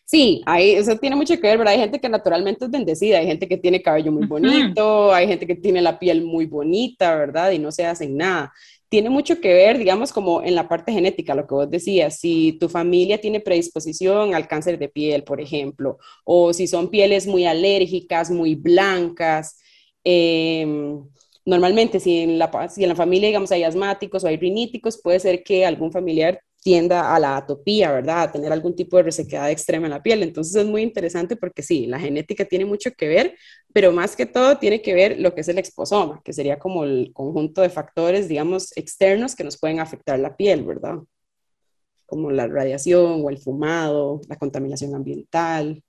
[0.06, 1.74] Sí, ahí, eso tiene mucho que ver, ¿verdad?
[1.74, 5.48] Hay gente que naturalmente es bendecida, hay gente que tiene cabello muy bonito, hay gente
[5.48, 7.52] que tiene la piel muy bonita, ¿verdad?
[7.52, 8.54] Y no se hacen nada.
[8.90, 12.58] Tiene mucho que ver, digamos, como en la parte genética, lo que vos decías, si
[12.60, 17.46] tu familia tiene predisposición al cáncer de piel, por ejemplo, o si son pieles muy
[17.46, 19.58] alérgicas, muy blancas.
[20.04, 21.02] Em,
[21.46, 25.20] normalmente, si en, la, si en la familia, digamos, hay asmáticos o hay riníticos, puede
[25.22, 28.24] ser que algún familiar tienda a la atopía, ¿verdad?
[28.24, 30.24] A tener algún tipo de resequedad extrema en la piel.
[30.24, 33.36] Entonces es muy interesante porque sí, la genética tiene mucho que ver,
[33.74, 36.84] pero más que todo tiene que ver lo que es el exposoma, que sería como
[36.84, 41.00] el conjunto de factores, digamos, externos que nos pueden afectar la piel, ¿verdad?
[42.06, 45.84] Como la radiación o el fumado, la contaminación ambiental,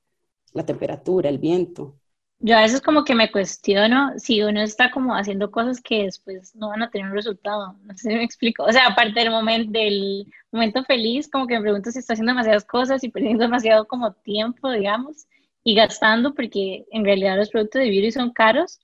[0.55, 1.99] la temperatura, el viento.
[2.45, 6.57] Yo a veces como que me cuestiono si uno está como haciendo cosas que después
[6.57, 7.77] no van a tener un resultado.
[7.85, 8.65] No sé si me explico.
[8.65, 12.33] O sea, aparte del momento, del momento feliz, como que me pregunto si está haciendo
[12.33, 15.29] demasiadas cosas y perdiendo demasiado como tiempo, digamos,
[15.63, 18.81] y gastando, porque en realidad los productos de beauty son caros,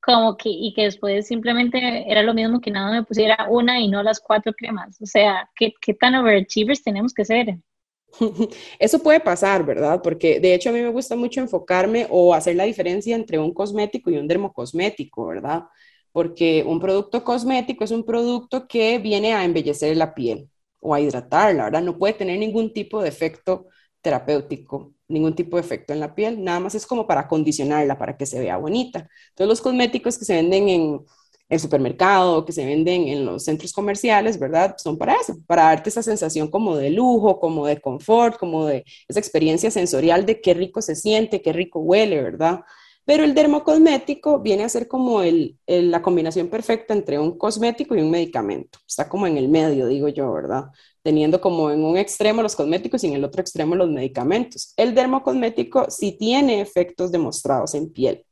[0.00, 3.88] como que, y que después simplemente era lo mismo que nada me pusiera una y
[3.88, 5.00] no las cuatro cremas.
[5.02, 7.58] O sea, ¿qué, qué tan overachievers tenemos que ser?
[8.78, 10.00] Eso puede pasar, ¿verdad?
[10.02, 13.54] Porque de hecho a mí me gusta mucho enfocarme o hacer la diferencia entre un
[13.54, 15.64] cosmético y un dermocosmético, ¿verdad?
[16.12, 20.48] Porque un producto cosmético es un producto que viene a embellecer la piel
[20.80, 21.82] o a hidratarla, ¿verdad?
[21.82, 23.66] No puede tener ningún tipo de efecto
[24.02, 28.16] terapéutico, ningún tipo de efecto en la piel, nada más es como para acondicionarla, para
[28.16, 29.08] que se vea bonita.
[29.30, 31.00] Entonces los cosméticos que se venden en
[31.52, 34.74] el supermercado, que se venden en los centros comerciales, ¿verdad?
[34.78, 38.86] Son para eso, para darte esa sensación como de lujo, como de confort, como de
[39.06, 42.60] esa experiencia sensorial de qué rico se siente, qué rico huele, ¿verdad?
[43.04, 48.00] Pero el dermocosmético viene a ser como el, la combinación perfecta entre un cosmético y
[48.00, 48.78] un medicamento.
[48.88, 50.70] Está como en el medio, digo yo, ¿verdad?
[51.02, 54.72] Teniendo como en un extremo los cosméticos y en el otro extremo los medicamentos.
[54.78, 58.24] El dermocosmético sí tiene efectos demostrados en piel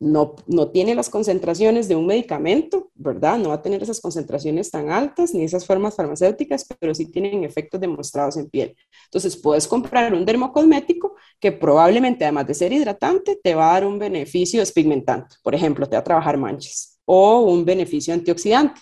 [0.00, 3.36] no, no tiene las concentraciones de un medicamento, ¿verdad?
[3.38, 7.42] No va a tener esas concentraciones tan altas ni esas formas farmacéuticas, pero sí tienen
[7.44, 8.76] efectos demostrados en piel.
[9.06, 13.86] Entonces, puedes comprar un dermocosmético que probablemente, además de ser hidratante, te va a dar
[13.86, 15.36] un beneficio despigmentante.
[15.42, 18.80] Por ejemplo, te va a trabajar manchas o un beneficio antioxidante,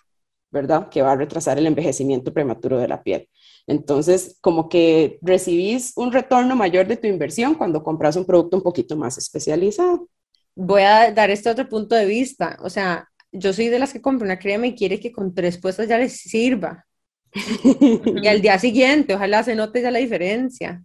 [0.50, 0.88] ¿verdad?
[0.90, 3.28] Que va a retrasar el envejecimiento prematuro de la piel.
[3.66, 8.62] Entonces, como que recibís un retorno mayor de tu inversión cuando compras un producto un
[8.62, 10.08] poquito más especializado
[10.56, 12.58] voy a dar este otro punto de vista.
[12.62, 15.58] O sea, yo soy de las que compra una crema y quiere que con tres
[15.58, 16.84] puestas ya les sirva.
[18.22, 20.82] y al día siguiente, ojalá se note ya la diferencia,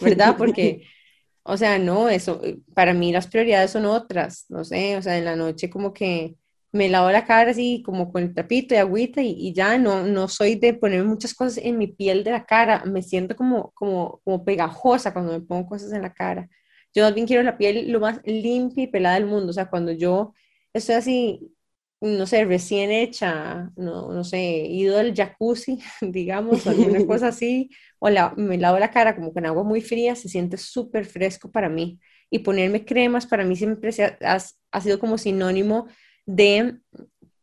[0.00, 0.36] ¿verdad?
[0.36, 0.82] Porque,
[1.42, 2.40] o sea, no, eso,
[2.74, 6.36] para mí las prioridades son otras, no sé, o sea, en la noche como que
[6.72, 10.28] me lavo la cara así como con el trapito y agüita y, ya no, no
[10.28, 14.20] soy de poner muchas cosas en mi piel de la cara, me siento como, como,
[14.24, 16.48] como pegajosa cuando me pongo cosas en la cara.
[16.96, 19.50] Yo también quiero la piel lo más limpia y pelada del mundo.
[19.50, 20.32] O sea, cuando yo
[20.72, 21.54] estoy así,
[22.00, 27.70] no sé, recién hecha, no, no sé, ido del jacuzzi, digamos, o alguna cosa así,
[27.98, 31.50] o la, me lavo la cara como con agua muy fría, se siente súper fresco
[31.52, 32.00] para mí.
[32.30, 33.90] Y ponerme cremas para mí siempre
[34.24, 34.38] ha,
[34.72, 35.88] ha sido como sinónimo
[36.24, 36.78] de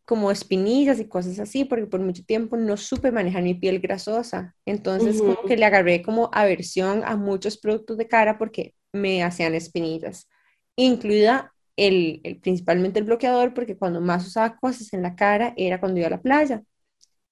[0.06, 4.56] como espinillas y cosas así, porque por mucho tiempo no supe manejar mi piel grasosa.
[4.66, 9.56] Entonces, como que le agarré como aversión a muchos productos de cara porque me hacían
[9.56, 10.30] espinillas,
[10.76, 16.00] incluida el, principalmente el bloqueador, porque cuando más usaba cosas en la cara era cuando
[16.00, 16.64] iba a la playa.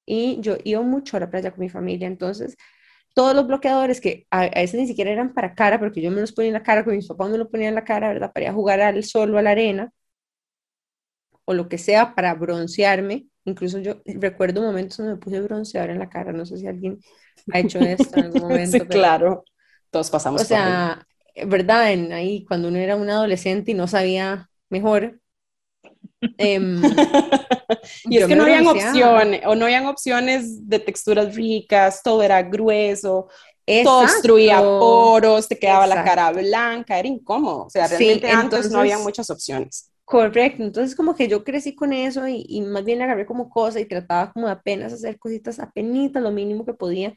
[0.05, 2.57] Y yo iba mucho a la playa con mi familia, entonces
[3.13, 6.31] todos los bloqueadores que a, veces ni siquiera eran para cara, porque yo me los
[6.31, 8.31] ponía en la cara, con mis papás me los ponía en la cara, ¿verdad?
[8.33, 9.91] Para ir a jugar al sol o a la arena,
[11.45, 13.27] o lo que sea, para broncearme.
[13.45, 16.99] Incluso yo recuerdo momentos donde me puse bronceador en la cara, no sé si alguien
[17.51, 18.77] ha hecho esto en algún momento.
[18.77, 19.43] sí, claro,
[19.89, 20.41] todos pasamos.
[20.41, 21.05] O sea,
[21.45, 21.91] ¿verdad?
[21.91, 25.19] En, ahí cuando uno era un adolescente y no sabía mejor.
[26.37, 26.81] Em,
[28.05, 32.43] y es que no habían opciones, o no habían opciones de texturas ricas, todo era
[32.43, 33.27] grueso,
[33.83, 37.65] todo destruía poros, te quedaba la cara blanca, era incómodo.
[37.65, 39.90] O sea, realmente antes no había muchas opciones.
[40.11, 43.79] Correcto, entonces como que yo crecí con eso y, y más bien agarré como cosa
[43.79, 47.15] y trataba como de apenas hacer cositas apenas lo mínimo que podía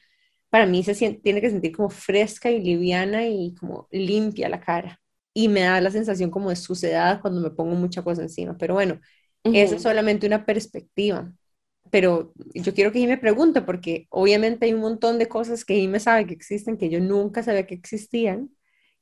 [0.50, 5.00] para mí se tiene que sentir como fresca y liviana y como limpia la cara.
[5.34, 8.58] Y me da la sensación como de suciedad cuando me pongo mucha cosa encima.
[8.58, 9.00] Pero bueno,
[9.52, 11.34] eso es solamente una perspectiva.
[11.92, 16.00] Pero yo quiero que me pregunte, porque obviamente hay un montón de cosas que me
[16.00, 18.50] sabe que existen, que yo nunca sabía que existían.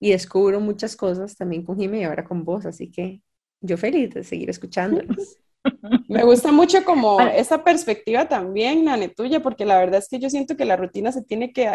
[0.01, 2.67] Y descubro muchas cosas también con Jimmy y ahora con vos.
[2.67, 3.23] Así que
[3.63, 5.39] yo feliz de seguir escuchándolos.
[6.09, 10.29] Me gusta mucho como esa perspectiva también, Nane, tuya, porque la verdad es que yo
[10.29, 11.69] siento que la rutina se tiene que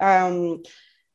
[0.00, 0.62] um,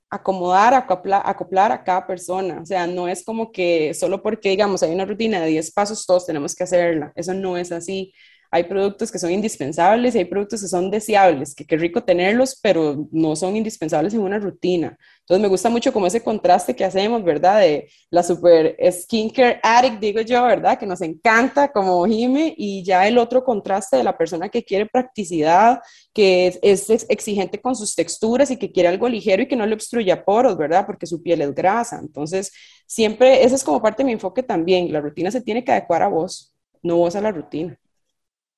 [0.10, 2.60] acomodar, acoplar, acoplar a cada persona.
[2.62, 6.06] O sea, no es como que solo porque, digamos, hay una rutina de 10 pasos,
[6.06, 7.14] todos tenemos que hacerla.
[7.16, 8.14] Eso no es así
[8.56, 12.58] hay productos que son indispensables y hay productos que son deseables, que qué rico tenerlos,
[12.62, 14.98] pero no son indispensables en una rutina.
[15.26, 17.62] Entonces me gusta mucho como ese contraste que hacemos, ¿verdad?
[17.62, 20.78] De la super skincare addict, digo yo, ¿verdad?
[20.78, 24.86] Que nos encanta como Jime y ya el otro contraste de la persona que quiere
[24.86, 25.82] practicidad,
[26.14, 29.66] que es, es exigente con sus texturas y que quiere algo ligero y que no
[29.66, 30.86] le obstruya poros, ¿verdad?
[30.86, 31.98] Porque su piel es grasa.
[32.00, 32.52] Entonces,
[32.86, 34.94] siempre, ese es como parte de mi enfoque también.
[34.94, 37.80] La rutina se tiene que adecuar a vos, no vos a la rutina.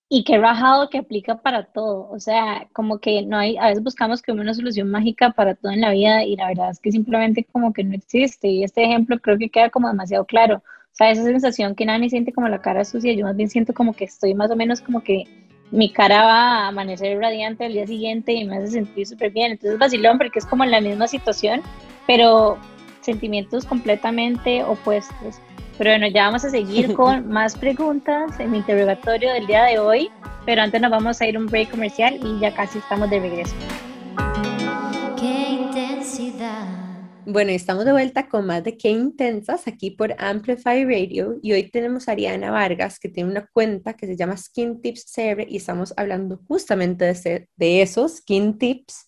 [0.10, 2.10] Y qué rajado que aplica para todo.
[2.10, 5.72] O sea, como que no hay, a veces buscamos que una solución mágica para todo
[5.74, 8.48] en la vida y la verdad es que simplemente como que no existe.
[8.48, 10.58] Y este ejemplo creo que queda como demasiado claro.
[10.58, 13.74] O sea, esa sensación que nadie siente como la cara sucia, yo más bien siento
[13.74, 15.26] como que estoy más o menos como que
[15.72, 19.52] mi cara va a amanecer radiante al día siguiente y me hace sentir súper bien.
[19.52, 21.62] Entonces, vacilón, porque es como en la misma situación,
[22.08, 22.58] pero
[23.02, 25.42] sentimientos completamente opuestos.
[25.78, 29.80] Pero bueno, ya vamos a seguir con más preguntas en mi interrogatorio del día de
[29.80, 30.10] hoy,
[30.46, 33.20] pero antes nos vamos a ir a un break comercial y ya casi estamos de
[33.20, 33.56] regreso.
[35.20, 36.66] Qué intensidad.
[37.30, 41.70] Bueno, estamos de vuelta con más de Qué Intensas aquí por Amplify Radio y hoy
[41.70, 45.58] tenemos a Ariana Vargas que tiene una cuenta que se llama Skin Tips CR y
[45.58, 49.07] estamos hablando justamente de, de esos Skin Tips.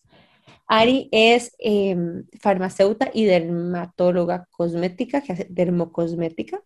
[0.69, 1.97] Ari es eh,
[2.39, 6.61] farmacéutica y dermatóloga cosmética, que hace dermocosmética.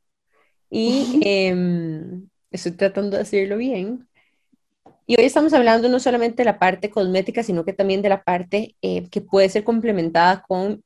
[0.70, 4.08] Y em, estoy tratando de decirlo bien.
[5.08, 8.24] Y hoy estamos hablando no solamente de la parte cosmética, sino que también de la
[8.24, 10.84] parte eh, que puede ser complementada con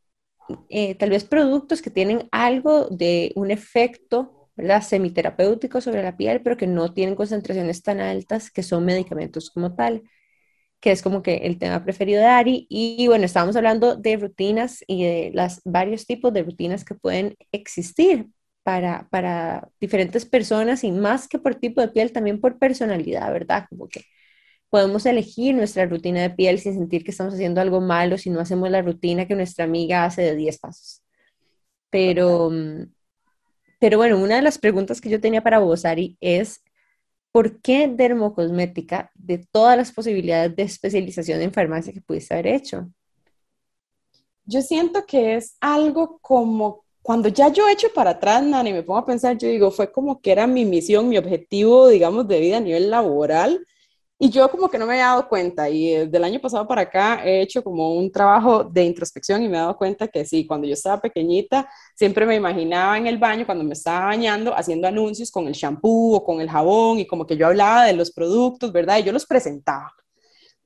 [0.70, 4.84] eh, tal vez productos que tienen algo de un efecto ¿verdad?
[4.84, 9.76] semiterapéutico sobre la piel, pero que no tienen concentraciones tan altas que son medicamentos como
[9.76, 10.03] tal,
[10.80, 12.67] que es como que el tema preferido de Ari.
[12.69, 17.36] Y bueno, estábamos hablando de rutinas y de los varios tipos de rutinas que pueden
[17.51, 18.28] existir
[18.63, 23.65] para, para diferentes personas y más que por tipo de piel, también por personalidad, ¿verdad?
[23.69, 24.01] Como que
[24.69, 28.39] podemos elegir nuestra rutina de piel sin sentir que estamos haciendo algo malo si no
[28.39, 31.01] hacemos la rutina que nuestra amiga hace de 10 pasos.
[31.89, 32.91] Pero, mm,
[33.80, 36.61] pero bueno, una de las preguntas que yo tenía para vos, Ari, es
[37.38, 42.89] ¿por qué dermocosmética de todas las posibilidades de especialización en farmacia que pudiste haber hecho?
[44.45, 48.97] Yo siento que es algo como cuando ya yo echo para atrás, Nani, me pongo
[48.97, 52.57] a pensar, yo digo, fue como que era mi misión, mi objetivo, digamos, de vida
[52.57, 53.67] a nivel laboral,
[54.20, 56.82] y yo como que no me había dado cuenta y desde el año pasado para
[56.82, 60.45] acá he hecho como un trabajo de introspección y me he dado cuenta que sí,
[60.47, 64.88] cuando yo estaba pequeñita siempre me imaginaba en el baño cuando me estaba bañando haciendo
[64.88, 68.11] anuncios con el shampoo o con el jabón y como que yo hablaba de los
[68.11, 68.97] productos, ¿verdad?
[68.99, 69.93] Y yo los presentaba.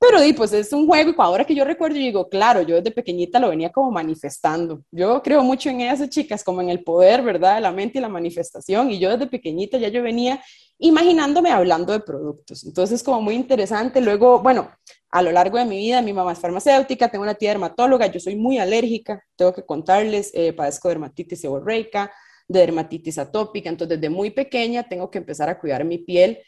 [0.04, 2.78] Pero di, pues es un juego y ahora que yo recuerdo, yo digo, claro, yo
[2.78, 4.82] desde pequeñita lo venía como manifestando.
[4.89, 7.56] Yo creo mucho en esas chicas, como en el poder, ¿verdad?
[7.56, 8.89] De la mente y la manifestación.
[8.89, 10.41] Y yo desde pequeñita ya yo venía
[10.80, 12.64] imaginándome hablando de productos.
[12.64, 14.02] Entonces, como muy interesante.
[14.02, 14.72] Luego, bueno,
[15.12, 18.20] a lo largo de mi vida, mi mamá es farmacéutica, tengo una tía dermatóloga, yo
[18.20, 22.12] soy muy alérgica, tengo que contarles, eh, padezco dermatitis seborreica,
[22.47, 26.39] de dermatitis atópica, entonces desde muy pequeña tengo que empezar a cuidar mi piel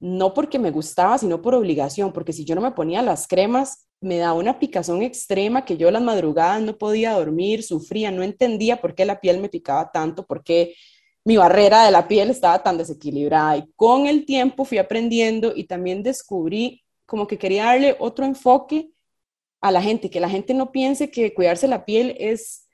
[0.00, 3.88] no porque me gustaba, sino por obligación, porque si yo no me ponía las cremas,
[4.00, 8.80] me daba una picazón extrema que yo las madrugadas no podía dormir, sufría, no entendía
[8.80, 10.74] por qué la piel me picaba tanto, por qué
[11.24, 13.56] mi barrera de la piel estaba tan desequilibrada.
[13.56, 18.90] Y con el tiempo fui aprendiendo y también descubrí como que quería darle otro enfoque
[19.60, 22.67] a la gente, que la gente no piense que cuidarse la piel es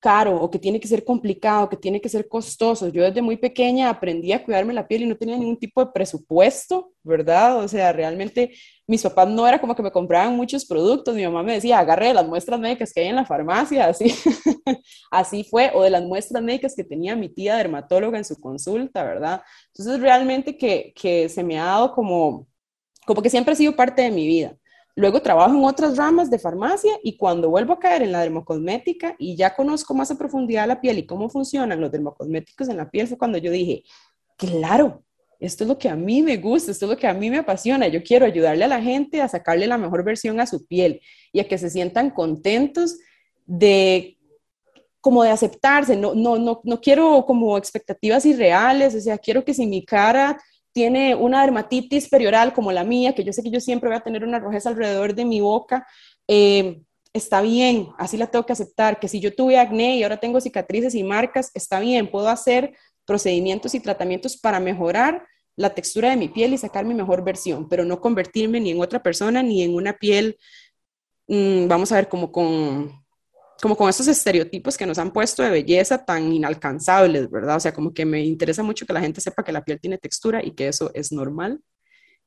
[0.00, 2.88] caro o que tiene que ser complicado, que tiene que ser costoso.
[2.88, 5.92] Yo desde muy pequeña aprendí a cuidarme la piel y no tenía ningún tipo de
[5.92, 7.58] presupuesto, ¿verdad?
[7.58, 8.52] O sea, realmente
[8.86, 12.12] mis papás no era como que me compraban muchos productos, mi mamá me decía, agarre
[12.12, 14.12] las muestras médicas que hay en la farmacia, así,
[15.10, 19.04] así fue, o de las muestras médicas que tenía mi tía dermatóloga en su consulta,
[19.04, 19.42] ¿verdad?
[19.68, 22.48] Entonces, realmente que, que se me ha dado como,
[23.06, 24.56] como que siempre ha sido parte de mi vida.
[24.96, 29.14] Luego trabajo en otras ramas de farmacia y cuando vuelvo a caer en la dermocosmética
[29.18, 32.90] y ya conozco más a profundidad la piel y cómo funcionan los dermocosméticos en la
[32.90, 33.84] piel, fue cuando yo dije,
[34.36, 35.04] claro,
[35.38, 37.38] esto es lo que a mí me gusta, esto es lo que a mí me
[37.38, 37.88] apasiona.
[37.88, 41.00] Yo quiero ayudarle a la gente a sacarle la mejor versión a su piel
[41.32, 42.98] y a que se sientan contentos
[43.46, 44.18] de
[45.00, 49.54] como de aceptarse, no, no, no, no quiero como expectativas irreales, o sea, quiero que
[49.54, 50.38] si mi cara
[50.72, 54.02] tiene una dermatitis perioral como la mía, que yo sé que yo siempre voy a
[54.02, 55.86] tener una rojez alrededor de mi boca,
[56.28, 56.80] eh,
[57.12, 60.40] está bien, así la tengo que aceptar, que si yo tuve acné y ahora tengo
[60.40, 66.16] cicatrices y marcas, está bien, puedo hacer procedimientos y tratamientos para mejorar la textura de
[66.16, 69.62] mi piel y sacar mi mejor versión, pero no convertirme ni en otra persona ni
[69.62, 70.38] en una piel,
[71.28, 72.99] mm, vamos a ver, como con
[73.60, 77.56] como con esos estereotipos que nos han puesto de belleza tan inalcanzables, ¿verdad?
[77.56, 79.98] O sea, como que me interesa mucho que la gente sepa que la piel tiene
[79.98, 81.60] textura y que eso es normal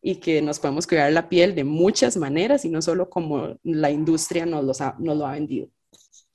[0.01, 3.89] y que nos podemos cuidar la piel de muchas maneras y no solo como la
[3.89, 5.69] industria nos, los ha, nos lo ha vendido.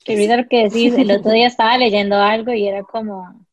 [0.03, 3.45] Qué bien lo que decís, el otro día estaba leyendo algo y era como,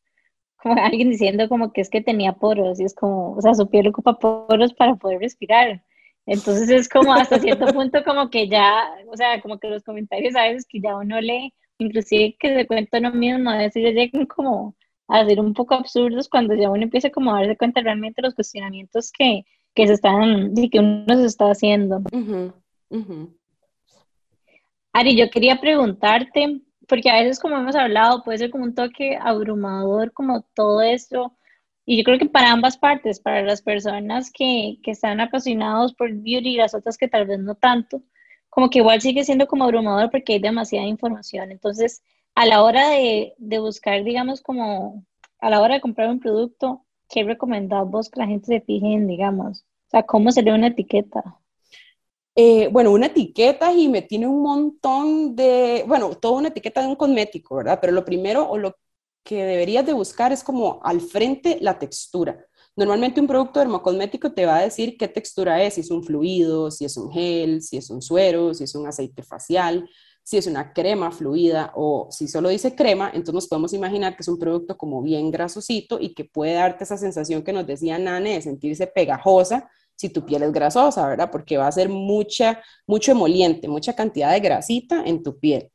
[0.57, 3.69] como alguien diciendo como que es que tenía poros y es como, o sea, su
[3.69, 5.83] piel ocupa poros para poder respirar.
[6.27, 10.35] Entonces es como hasta cierto punto como que ya, o sea, como que los comentarios
[10.35, 13.91] a veces que ya uno lee, inclusive que se cuenta uno mismo, a veces ya
[13.91, 14.75] llegan como
[15.07, 18.27] a ser un poco absurdos cuando ya uno empieza como a darse cuenta realmente de
[18.27, 22.01] los cuestionamientos que, que se están, y que uno se está haciendo.
[24.91, 26.59] Ari, yo quería preguntarte,
[26.89, 31.37] porque a veces como hemos hablado, puede ser como un toque abrumador, como todo esto,
[31.89, 36.11] y yo creo que para ambas partes, para las personas que, que están apasionados por
[36.11, 38.03] beauty y las otras que tal vez no tanto,
[38.49, 41.49] como que igual sigue siendo como abrumador porque hay demasiada información.
[41.49, 42.03] Entonces,
[42.35, 45.05] a la hora de, de buscar, digamos, como
[45.39, 48.85] a la hora de comprar un producto, ¿qué recomendás vos que la gente se fije
[48.85, 49.61] en, digamos?
[49.61, 51.39] O sea, ¿cómo se lee una etiqueta?
[52.35, 56.87] Eh, bueno, una etiqueta y me tiene un montón de, bueno, toda una etiqueta de
[56.87, 57.79] un cosmético, ¿verdad?
[57.79, 58.75] Pero lo primero o lo
[59.27, 62.45] que deberías de buscar es como al frente la textura.
[62.77, 66.71] Normalmente un producto dermocosmético te va a decir qué textura es, si es un fluido,
[66.71, 69.89] si es un gel, si es un suero, si es un aceite facial,
[70.23, 74.21] si es una crema fluida o si solo dice crema, entonces nos podemos imaginar que
[74.21, 77.99] es un producto como bien grasosito y que puede darte esa sensación que nos decía
[77.99, 81.29] Nane de sentirse pegajosa si tu piel es grasosa, ¿verdad?
[81.29, 85.69] Porque va a ser mucha, mucho emoliente, mucha cantidad de grasita en tu piel.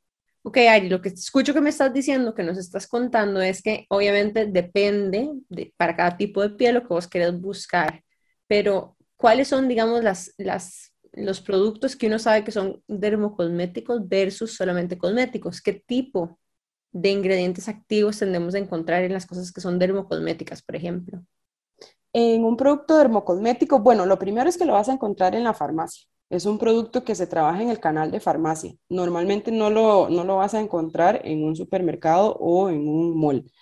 [0.45, 3.87] Ok, Ari, lo que escucho que me estás diciendo, que nos estás contando, es que
[3.89, 8.03] obviamente depende de, para cada tipo de piel lo que vos querés buscar,
[8.49, 10.35] pero ¿cuáles son, digamos, las,
[11.13, 15.61] los productos que uno sabe que son dermocosméticos versus solamente cosméticos?
[15.63, 16.41] ¿Qué tipo
[16.91, 21.25] de ingredientes activos tendemos a encontrar en las cosas que son dermocosméticas, por ejemplo?
[22.13, 25.55] En un producto dermocosmético, bueno, lo primero es que lo vas a encontrar en la
[25.55, 26.12] farmacia.
[26.33, 28.75] Es un producto que se trabaja en el canal de farmacia.
[28.89, 33.53] Normalmente no lo, no lo vas a encontrar en un supermercado o en un mall.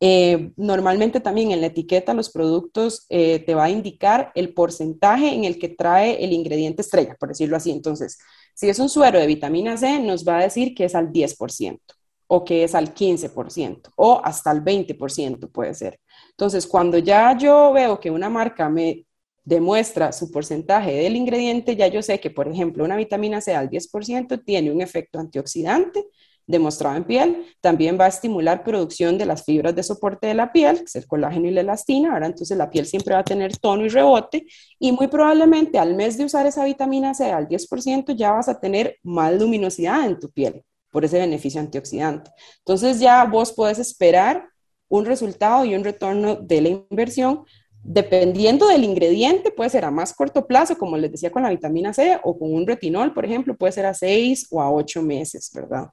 [0.00, 5.32] Eh, normalmente también en la etiqueta los productos eh, te va a indicar el porcentaje
[5.32, 7.70] en el que trae el ingrediente estrella, por decirlo así.
[7.70, 8.18] Entonces,
[8.54, 11.80] si es un suero de vitamina C, nos va a decir que es al 10%
[12.26, 15.98] o que es al 15% o hasta al 20% puede ser.
[16.32, 19.06] Entonces, cuando ya yo veo que una marca me
[19.44, 23.70] demuestra su porcentaje del ingrediente, ya yo sé que, por ejemplo, una vitamina C al
[23.70, 26.04] 10% tiene un efecto antioxidante
[26.50, 30.52] demostrado en piel, también va a estimular producción de las fibras de soporte de la
[30.52, 33.24] piel, que es el colágeno y la elastina, ahora entonces la piel siempre va a
[33.24, 34.46] tener tono y rebote.
[34.78, 38.58] Y muy probablemente al mes de usar esa vitamina C al 10% ya vas a
[38.58, 42.32] tener más luminosidad en tu piel por ese beneficio antioxidante.
[42.58, 44.48] Entonces ya vos podés esperar
[44.88, 47.44] un resultado y un retorno de la inversión
[47.82, 51.92] dependiendo del ingrediente, puede ser a más corto plazo, como les decía con la vitamina
[51.92, 55.50] C, o con un retinol, por ejemplo, puede ser a seis o a ocho meses,
[55.54, 55.88] ¿verdad?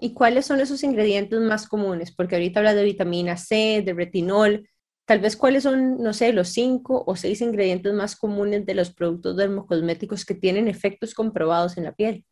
[0.00, 2.12] ¿Y cuáles son esos ingredientes más comunes?
[2.12, 4.68] Porque ahorita habla de vitamina C, de retinol.
[5.04, 8.92] Tal vez cuáles son, no sé, los cinco o seis ingredientes más comunes de los
[8.92, 12.24] productos dermocosméticos que tienen efectos comprobados en la piel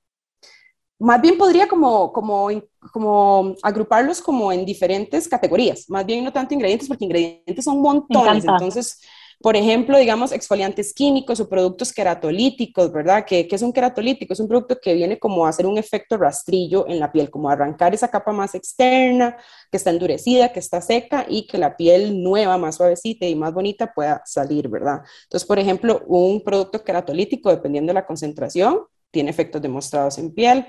[1.00, 2.48] más bien podría como, como,
[2.92, 8.44] como agruparlos como en diferentes categorías, más bien no tanto ingredientes, porque ingredientes son montones.
[8.44, 9.00] Entonces,
[9.42, 13.24] por ejemplo, digamos, exfoliantes químicos o productos queratolíticos, ¿verdad?
[13.26, 14.34] ¿Qué, es un queratolítico?
[14.34, 17.48] Es un producto que viene como a hacer un efecto rastrillo en la piel, como
[17.48, 19.38] arrancar esa capa más externa,
[19.70, 23.54] que está endurecida, que está seca y que la piel nueva, más suavecita y más
[23.54, 25.00] bonita pueda salir, ¿verdad?
[25.22, 28.80] Entonces, por ejemplo, un producto queratolítico, dependiendo de la concentración,
[29.10, 30.66] tiene efectos demostrados en piel.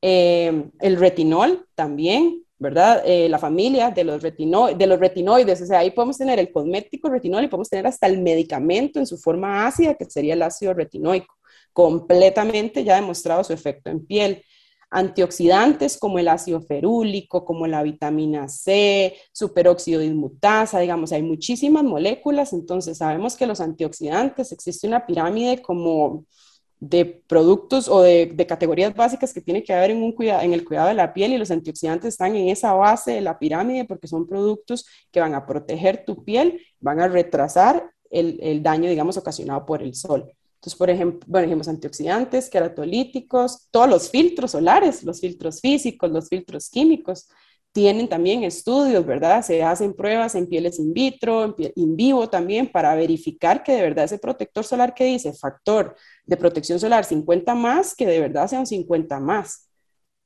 [0.00, 3.02] Eh, el retinol también, ¿verdad?
[3.04, 6.52] Eh, la familia de los, retino de los retinoides, o sea, ahí podemos tener el
[6.52, 10.42] cosmético retinol y podemos tener hasta el medicamento en su forma ácida, que sería el
[10.42, 11.34] ácido retinoico,
[11.72, 14.42] completamente ya demostrado su efecto en piel.
[14.90, 22.54] Antioxidantes como el ácido ferúlico, como la vitamina C, superóxido dismutasa, digamos, hay muchísimas moléculas,
[22.54, 26.24] entonces sabemos que los antioxidantes, existe una pirámide como
[26.80, 30.88] de productos o de, categorías básicas que tiene que haber en, un en el cuidado
[30.88, 34.26] de la piel y los antioxidantes están en esa base de la pirámide porque son
[34.26, 39.82] productos que van a proteger tu piel, van a retrasar el, daño, digamos, ocasionado por
[39.82, 40.32] el sol.
[40.54, 46.28] Entonces, por ejemplo, bueno, dijimos antioxidantes, queratolíticos, todos los filtros solares, los filtros físicos, los
[46.28, 47.28] filtros químicos,
[47.78, 49.40] tienen también estudios, ¿verdad?
[49.44, 54.06] Se hacen pruebas en pieles in vitro, en, vivo también, para verificar que de verdad
[54.06, 55.94] ese protector solar que dice factor
[56.26, 59.70] de protección solar 50 más, que de verdad sea un 50 más.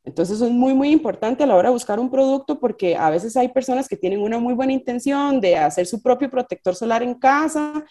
[0.02, 3.10] Entonces eso es muy, muy importante a la hora de buscar un producto porque a
[3.10, 7.02] veces hay personas que tienen una muy buena intención de hacer su propio protector solar
[7.02, 7.84] en casa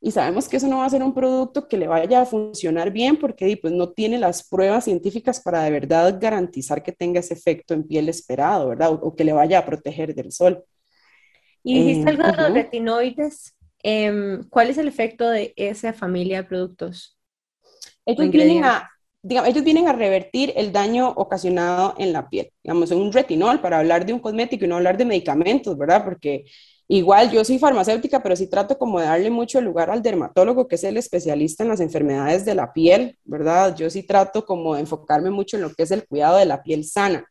[0.00, 2.92] y sabemos que eso no va a ser un producto que le vaya a funcionar
[2.92, 7.34] bien porque pues, no tiene las pruebas científicas para de verdad garantizar que tenga ese
[7.34, 8.92] efecto en piel esperado, ¿verdad?
[8.92, 10.62] O, que le vaya a proteger del sol.
[11.64, 13.56] Y dijiste algo de los retinoides.
[13.82, 17.18] Em, ¿Cuál es el efecto de esa familia de productos?
[18.06, 18.88] Ellos vienen, a,
[19.20, 22.50] digamos, ellos vienen a revertir el daño ocasionado en la piel.
[22.62, 26.04] Digamos, un retinol para hablar de un cosmético y no hablar de medicamentos, ¿verdad?
[26.04, 26.44] Porque
[26.88, 30.74] igual yo soy farmacéutica, pero sí trato como de darle mucho lugar al dermatólogo, que
[30.74, 33.76] es el especialista en las enfermedades de la piel, ¿verdad?
[33.76, 36.62] Yo sí trato como de enfocarme mucho en lo que es el cuidado de la
[36.62, 37.24] piel sana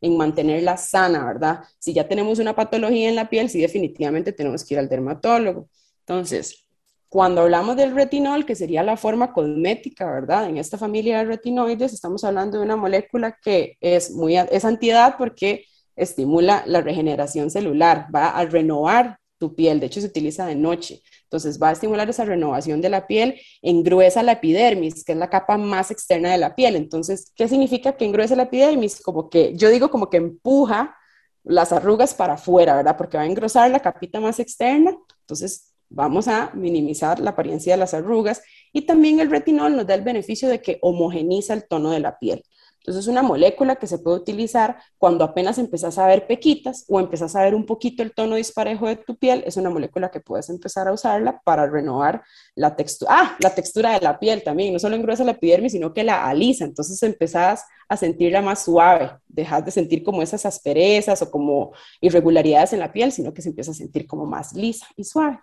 [0.00, 1.60] en mantenerla sana, ¿verdad?
[1.78, 5.68] Si ya tenemos una patología en la piel, sí definitivamente tenemos que ir al dermatólogo.
[6.00, 6.66] Entonces,
[7.08, 10.48] cuando hablamos del retinol, que sería la forma cosmética, ¿verdad?
[10.48, 15.16] En esta familia de retinoides estamos hablando de una molécula que es muy es antiedad
[15.18, 15.64] porque
[16.02, 21.02] estimula la regeneración celular, va a renovar tu piel, de hecho se utiliza de noche.
[21.24, 25.30] Entonces va a estimular esa renovación de la piel, engruesa la epidermis, que es la
[25.30, 26.76] capa más externa de la piel.
[26.76, 29.00] Entonces, ¿qué significa que engruesa la epidermis?
[29.00, 30.96] Como que yo digo como que empuja
[31.44, 32.96] las arrugas para afuera, ¿verdad?
[32.96, 34.96] Porque va a engrosar la capita más externa.
[35.20, 38.42] Entonces, Vamos a minimizar la apariencia de las arrugas
[38.72, 42.16] y también el retinol nos da el beneficio de que homogeniza el tono de la
[42.16, 42.44] piel.
[42.80, 46.98] Entonces es una molécula que se puede utilizar cuando apenas empezás a ver pequitas o
[46.98, 49.42] empezás a ver un poquito el tono disparejo de tu piel.
[49.46, 52.22] Es una molécula que puedes empezar a usarla para renovar
[52.54, 53.10] la textura.
[53.14, 54.72] Ah, la textura de la piel también.
[54.72, 56.64] No solo engruesa la epidermis, sino que la alisa.
[56.64, 59.10] Entonces empezás a sentirla más suave.
[59.28, 63.50] Dejas de sentir como esas asperezas o como irregularidades en la piel, sino que se
[63.50, 65.38] empieza a sentir como más lisa y suave.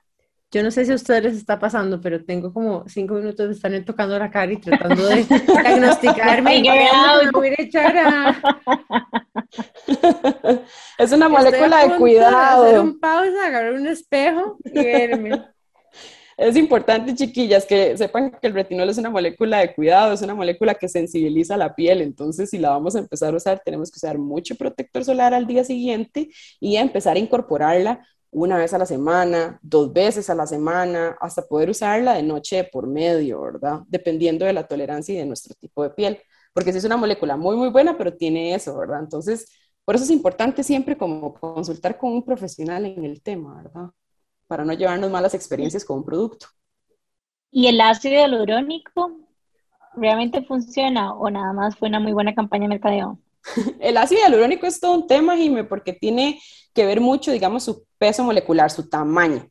[0.49, 3.53] Yo no sé si a ustedes les está pasando, pero tengo como cinco minutos de
[3.53, 6.63] estar tocando la cara y tratando de diagnosticarme.
[7.33, 8.35] voy a echar
[10.97, 12.63] es una molécula de cuidado.
[12.63, 15.43] hacer un pausa, agarrar un espejo y verme.
[16.37, 20.35] es importante, chiquillas, que sepan que el retinol es una molécula de cuidado, es una
[20.35, 22.01] molécula que sensibiliza la piel.
[22.01, 25.47] Entonces, si la vamos a empezar a usar, tenemos que usar mucho protector solar al
[25.47, 26.29] día siguiente
[26.59, 31.47] y empezar a incorporarla una vez a la semana, dos veces a la semana, hasta
[31.47, 33.81] poder usarla de noche por medio, ¿verdad?
[33.87, 36.19] Dependiendo de la tolerancia y de nuestro tipo de piel.
[36.53, 38.99] Porque si es una molécula muy, muy buena, pero tiene eso, ¿verdad?
[39.01, 39.51] Entonces,
[39.85, 43.89] por eso es importante siempre como consultar con un profesional en el tema, ¿verdad?
[44.47, 46.47] para no llevarnos malas experiencias con un producto.
[47.51, 49.19] ¿Y el ácido hialurónico
[49.95, 53.19] realmente funciona o nada más fue una muy buena campaña de mercadeo?
[53.79, 56.39] El ácido hialurónico es todo un tema, Jimé, porque tiene
[56.73, 59.49] que ver mucho, digamos, su peso molecular, su tamaño.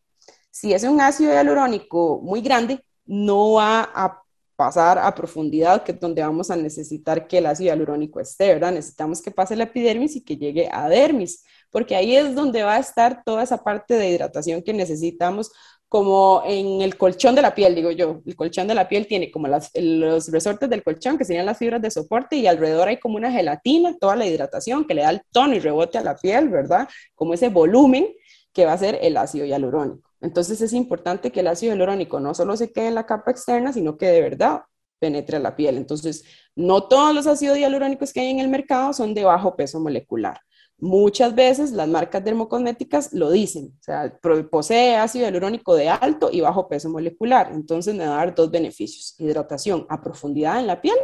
[0.51, 4.22] Si es un ácido hialurónico muy grande, no va a
[4.57, 8.72] pasar a profundidad, que es donde vamos a necesitar que el ácido hialurónico esté, ¿verdad?
[8.72, 11.44] Necesitamos que pase la epidermis y que llegue a dermis
[11.76, 15.53] porque ahí es donde va a estar toda esa parte de hidratación que necesitamos
[15.97, 18.20] como en el colchón de la piel, digo yo.
[18.26, 21.80] El colchón de la piel tiene como los resortes del colchón, que serían las fibras
[21.80, 25.22] de soporte, y alrededor hay como una gelatina, toda la hidratación que le da el
[25.32, 26.86] tono y rebote a la piel, ¿verdad?
[27.14, 28.09] Como ese volumen
[28.53, 30.11] que va a ser el ácido hialurónico.
[30.20, 33.72] Entonces es importante que el ácido hialurónico no solo se quede en la capa externa,
[33.72, 34.64] sino que de verdad
[34.99, 35.78] penetre a la piel.
[35.78, 36.24] Entonces,
[36.55, 40.40] no todos los ácidos hialurónicos que hay en el mercado son de bajo peso molecular.
[40.79, 44.18] Muchas veces las marcas dermocosméticas lo dicen, o sea,
[44.51, 49.14] posee ácido hialurónico de alto y bajo peso molecular, entonces me va dar dos beneficios,
[49.18, 50.97] hidratación a profundidad en la piel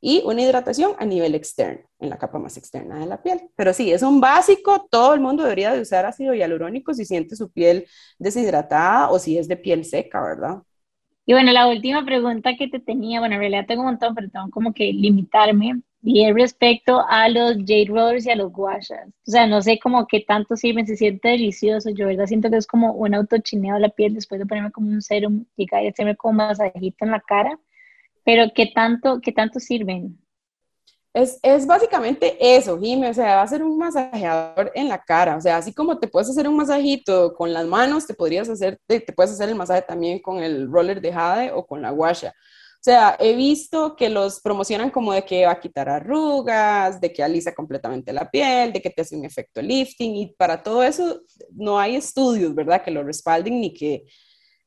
[0.00, 3.50] y una hidratación a nivel externo, en la capa más externa de la piel.
[3.56, 7.36] Pero sí, es un básico, todo el mundo debería de usar ácido hialurónico si siente
[7.36, 7.86] su piel
[8.18, 10.62] deshidratada o si es de piel seca, ¿verdad?
[11.26, 14.30] Y bueno, la última pregunta que te tenía, bueno, en realidad tengo un montón, pero
[14.30, 19.08] tengo como que limitarme y respecto a los jade rollers y a los guachas.
[19.26, 21.90] O sea, no sé cómo qué tanto sirven, se siente delicioso.
[21.90, 24.88] Yo, verdad, siento que es como un autochineo de la piel después de ponerme como
[24.90, 27.58] un serum y hacerme como masajito en la cara.
[28.24, 30.18] Pero qué tanto, qué tanto sirven.
[31.14, 35.36] Es, es, básicamente eso, Jimmy, o sea, va a ser un masajeador en la cara,
[35.36, 38.78] o sea, así como te puedes hacer un masajito con las manos, te podrías hacer,
[38.86, 41.90] te, te puedes hacer el masaje también con el roller de jade o con la
[41.90, 42.34] guasha.
[42.80, 47.12] O sea, he visto que los promocionan como de que va a quitar arrugas, de
[47.12, 50.84] que alisa completamente la piel, de que te hace un efecto lifting y para todo
[50.84, 52.82] eso no hay estudios, ¿verdad?
[52.84, 54.04] Que lo respalden ni que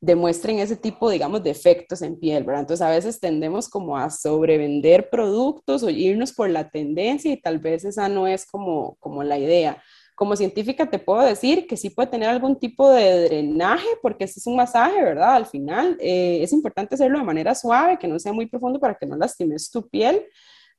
[0.02, 2.62] demuestren ese tipo, digamos, de efectos en piel, ¿verdad?
[2.62, 7.60] Entonces a veces tendemos como a sobrevender productos o irnos por la tendencia y tal
[7.60, 9.82] vez esa no es como, como la idea
[10.22, 14.40] como científica te puedo decir que sí puede tener algún tipo de drenaje, porque este
[14.40, 15.34] es un masaje, ¿verdad?
[15.34, 18.94] Al final eh, es importante hacerlo de manera suave, que no sea muy profundo para
[18.94, 20.24] que no lastimes tu piel,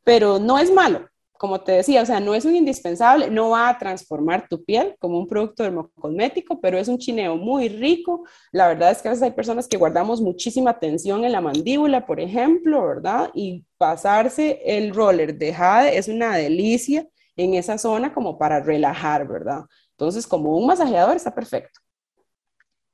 [0.04, 1.08] pero no es malo.
[1.32, 4.94] Como te decía, o sea, no es un indispensable, no va a transformar tu piel
[5.00, 8.24] como un producto dermocosmético, pero es un chineo muy rico.
[8.52, 12.06] La verdad es que a veces hay personas que guardamos muchísima tensión en la mandíbula,
[12.06, 13.28] por ejemplo, ¿verdad?
[13.34, 19.26] Y pasarse el roller de jade es una delicia en esa zona como para relajar,
[19.26, 19.64] ¿verdad?
[19.92, 21.80] Entonces, como un masajeador está perfecto.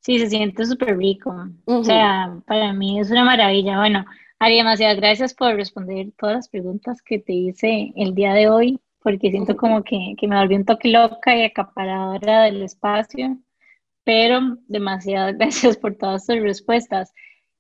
[0.01, 1.35] Sí, se siente súper rico.
[1.67, 3.79] O sea, para mí es una maravilla.
[3.79, 4.05] Bueno,
[4.39, 8.81] Ari, demasiadas gracias por responder todas las preguntas que te hice el día de hoy,
[9.03, 13.37] porque siento como que, que me volví un toque loca y acaparadora del espacio,
[14.05, 17.13] pero demasiadas gracias por todas tus respuestas.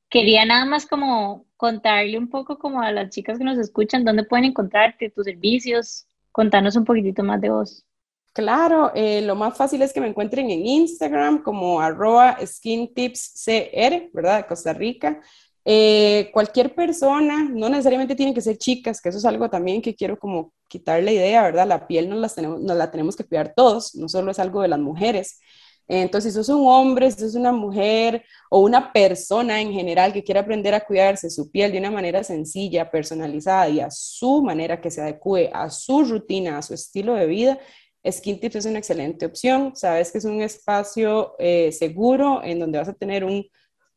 [0.09, 4.24] Quería nada más como contarle un poco como a las chicas que nos escuchan dónde
[4.24, 6.07] pueden encontrarte, tus servicios,
[6.39, 7.84] Contanos un poquitito más de vos.
[8.32, 14.36] Claro, eh, lo más fácil es que me encuentren en Instagram como arroba skintipscr, ¿verdad?
[14.36, 15.20] De Costa Rica.
[15.64, 19.97] Eh, cualquier persona, no necesariamente tienen que ser chicas, que eso es algo también que
[19.97, 21.66] quiero como quitar la idea, ¿verdad?
[21.66, 24.62] La piel nos, las tenemos, nos la tenemos que cuidar todos, no solo es algo
[24.62, 25.41] de las mujeres.
[25.89, 30.22] Entonces, si sos un hombre, si sos una mujer o una persona en general que
[30.22, 34.80] quiere aprender a cuidarse su piel de una manera sencilla, personalizada y a su manera
[34.80, 37.59] que se adecue a su rutina, a su estilo de vida,
[38.09, 39.74] Skin Tips es una excelente opción.
[39.74, 43.47] Sabes que es un espacio eh, seguro en donde vas a tener un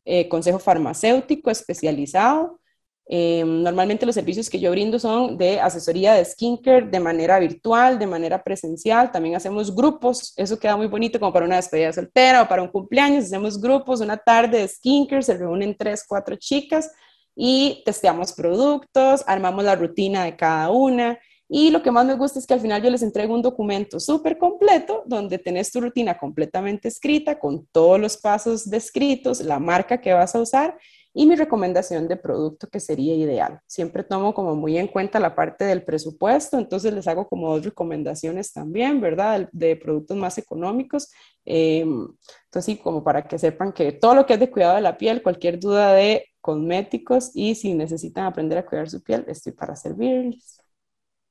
[0.04, 2.60] eh, consejo farmacéutico especializado
[3.06, 7.98] Em, normalmente los servicios que yo brindo son de asesoría de skincare de manera virtual,
[7.98, 9.10] de manera presencial.
[9.10, 12.68] También hacemos grupos, eso queda muy bonito como para una despedida soltera o para un
[12.68, 13.24] cumpleaños.
[13.24, 16.90] Hacemos grupos, una tarde de skincare, se reúnen tres, cuatro chicas
[17.34, 21.18] y testeamos productos, armamos la rutina de cada una.
[21.48, 24.00] Y lo que más me gusta es que al final yo les entrego un documento
[24.00, 30.00] súper completo donde tenés tu rutina completamente escrita con todos los pasos descritos, la marca
[30.00, 30.78] que vas a usar
[31.14, 33.60] y mi recomendación de producto que sería ideal.
[33.66, 37.64] Siempre tomo como muy en cuenta la parte del presupuesto, entonces les hago como dos
[37.64, 39.48] recomendaciones también, ¿verdad?
[39.52, 41.10] De, productos más económicos.
[41.44, 42.08] Em,
[42.44, 44.96] entonces, sí, como para que sepan que todo lo que es de cuidado de la
[44.96, 49.76] piel, cualquier duda de cosméticos y si necesitan aprender a cuidar su piel, estoy para
[49.76, 50.61] servirles.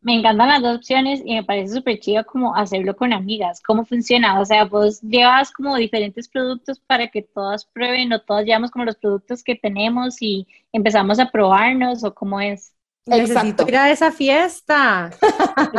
[0.01, 3.61] Me encantan las dos opciones y me parece súper chido como hacerlo con amigas.
[3.61, 4.39] ¿Cómo funciona?
[4.39, 8.85] O sea, vos llevas como diferentes productos para que todas prueben o todas llevamos como
[8.85, 12.73] los productos que tenemos y empezamos a probarnos o cómo es.
[13.05, 15.11] Necesito ir a esa fiesta.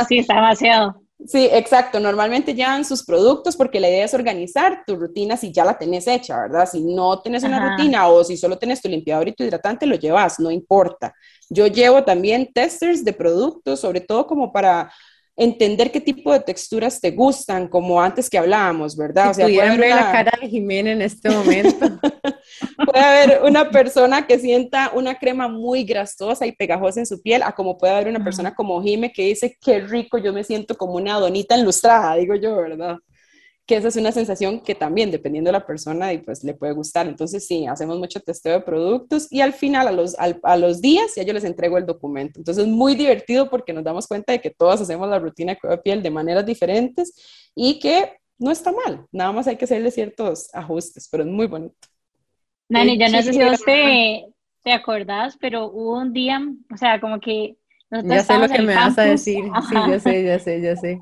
[0.08, 1.02] Sí, está demasiado.
[1.26, 2.00] Sí, exacto.
[2.00, 6.06] Normalmente llevan sus productos porque la idea es organizar tu rutina si ya la tenés
[6.06, 6.68] hecha, ¿verdad?
[6.70, 9.94] Si no tenés una rutina o si solo tenés tu limpiador y tu hidratante, lo
[9.96, 11.14] llevas, no importa.
[11.48, 14.92] Yo llevo también testers de productos, sobre todo como para
[15.36, 19.30] entender qué tipo de texturas te gustan, como antes que hablábamos, ¿verdad?
[19.30, 21.98] o sea, puede ver la cara de Jimena en este momento.
[22.86, 27.42] puede haber una persona que sienta una crema muy grasosa y pegajosa en su piel,
[27.42, 30.76] a como puede haber una persona como Jime que dice, qué rico, yo me siento
[30.76, 32.98] como una donita enlustrada, digo yo, ¿verdad?
[33.66, 36.72] Que esa es una sensación que también, dependiendo de la persona, y pues le puede
[36.72, 37.06] gustar.
[37.06, 41.14] Entonces, sí, hacemos mucho testeo de productos y al final, a los, a, los días,
[41.14, 42.40] ya yo les entrego el documento.
[42.40, 45.78] Entonces, es muy divertido porque nos damos cuenta de que todos hacemos la rutina de
[45.78, 47.14] piel de maneras diferentes
[47.54, 49.06] y que no está mal.
[49.12, 51.76] Nada más hay que hacerle ciertos ajustes, pero es muy bonito.
[52.68, 54.26] Nani, ya no sé si vos te,
[54.64, 56.40] te acordás, pero hubo un día,
[56.72, 57.56] o sea, como que...
[57.90, 59.44] Ya sé lo que me vas a decir.
[59.68, 60.98] Sí, ya sé, ya sé, ya sé.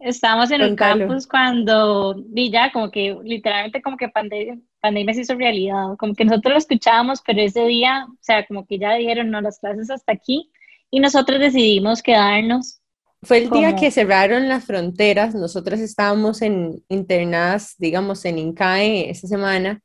[0.00, 5.22] Estábamos en el campus cuando vi ya como que literalmente como que pandemia, pandemia se
[5.22, 8.94] hizo realidad, como que nosotros lo escuchábamos, pero ese día, o sea, como que ya
[8.94, 10.50] dijeron, no, las clases hasta aquí,
[10.90, 12.80] y nosotros decidimos quedarnos.
[13.22, 19.26] Fue el día que cerraron las fronteras, nosotros estábamos en, internadas, digamos, en INCAE esa
[19.26, 19.82] semana,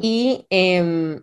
[0.00, 1.20] y em,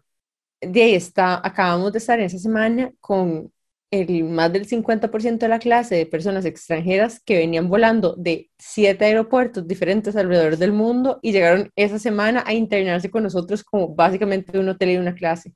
[0.62, 3.52] de ahí está, acabamos de estar en esa semana con
[3.92, 9.06] el más del 50% de la clase de personas extranjeras que venían volando de siete
[9.06, 14.58] aeropuertos diferentes alrededor del mundo y llegaron esa semana a internarse con nosotros como básicamente
[14.58, 15.54] un hotel y una clase.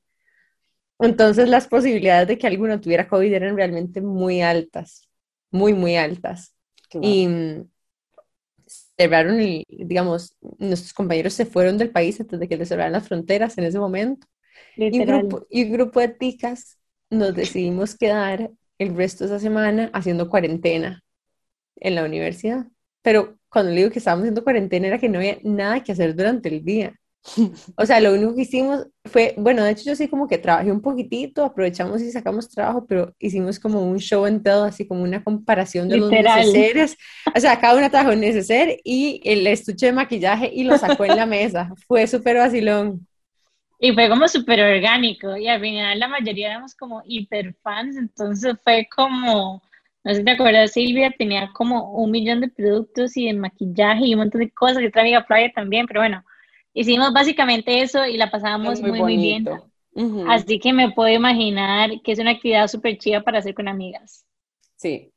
[0.98, 5.08] Entonces las posibilidades de que alguno tuviera COVID eran realmente muy altas,
[5.50, 6.54] muy, muy altas.
[7.00, 7.68] Y mm,
[8.98, 13.08] cerraron, y digamos, nuestros compañeros se fueron del país antes de que les cerraran las
[13.08, 14.26] fronteras en ese momento.
[14.76, 16.79] Y un, grupo, y un grupo de ticas
[17.10, 21.02] nos decidimos quedar el resto de esa semana haciendo cuarentena
[21.76, 22.66] en la universidad.
[23.02, 26.14] Pero cuando le digo que estábamos haciendo cuarentena era que no había nada que hacer
[26.14, 26.94] durante el día.
[27.76, 30.72] O sea, lo único que hicimos fue, bueno, de hecho yo sí como que trabajé
[30.72, 35.02] un poquitito, aprovechamos y sacamos trabajo, pero hicimos como un show en todo, así como
[35.02, 36.96] una comparación de los neceseres.
[37.34, 41.04] O sea, cada una trajo un neceser y el estuche de maquillaje y lo sacó
[41.04, 41.72] en la mesa.
[41.86, 43.06] Fue súper vacilón.
[43.82, 48.54] Y fue como súper orgánico y al final la mayoría éramos como hiper fans, entonces
[48.62, 49.62] fue como,
[50.04, 54.04] no sé si te acuerdas, Silvia tenía como un millón de productos y de maquillaje
[54.04, 56.22] y un montón de cosas, y otra amiga Flavia también, pero bueno,
[56.74, 59.48] hicimos básicamente eso y la pasábamos muy, muy, bien.
[60.28, 64.26] Así que me puedo imaginar que es una actividad súper chida para hacer con amigas.
[64.76, 65.10] Sí,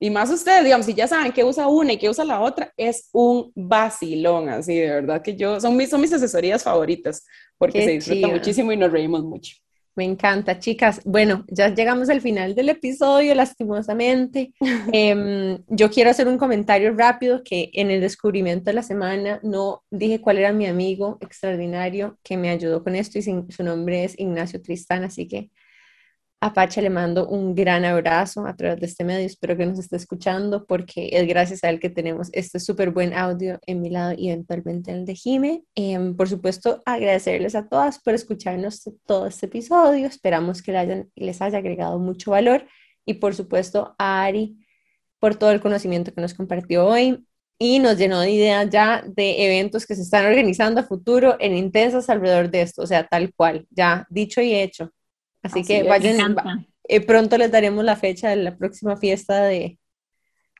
[0.00, 2.72] y más ustedes, digamos, si ya saben que usa una y que usa la otra,
[2.76, 7.26] es un vacilón, así de verdad que yo, son mis, son mis asesorías favoritas,
[7.58, 9.56] porque se disfruta muchísimo y nos reímos mucho.
[9.98, 11.00] Me encanta, chicas.
[11.04, 14.52] Bueno, ya llegamos al final del episodio, lastimosamente.
[14.92, 19.82] Em, yo quiero hacer un comentario rápido que en el descubrimiento de la semana no
[19.90, 24.16] dije cuál era mi amigo extraordinario que me ayudó con esto y su nombre es
[24.16, 25.50] Ignacio Tristán, así que
[26.40, 29.78] a Pacha le mando un gran abrazo a través de este medio, espero que nos
[29.78, 33.90] esté escuchando porque es gracias a él que tenemos este súper buen audio en mi
[33.90, 35.64] lado y eventualmente en el de Jime.
[35.74, 41.58] Em, por supuesto, agradecerles a todas por escucharnos todo este episodio, esperamos que les haya
[41.58, 42.66] agregado mucho valor.
[43.04, 44.58] Y por supuesto a Ari
[45.18, 47.24] por todo el conocimiento que nos compartió hoy.
[47.60, 51.56] Y nos llenó de ideas ya de eventos que se están organizando a futuro en
[51.56, 54.92] intensas alrededor de esto, o sea, tal cual, ya dicho y hecho
[55.42, 56.36] Así, que vayan,
[56.84, 59.78] eh, pronto les daremos la fecha de la próxima fiesta de,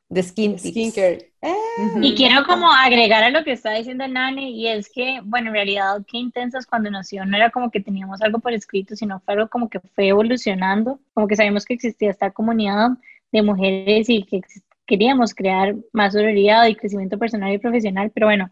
[0.09, 1.33] de skin skincare.
[1.41, 1.53] Eh.
[2.01, 5.53] Y quiero como agregar a lo que está diciendo Nani, y es que, bueno, en
[5.53, 9.35] realidad, qué intensas cuando nació, no era como que teníamos algo por escrito, sino fue
[9.35, 12.91] algo como que fue evolucionando, como que sabemos que existía esta comunidad
[13.31, 14.41] de mujeres y que
[14.85, 18.51] queríamos crear más sororidad y crecimiento personal y profesional, pero bueno,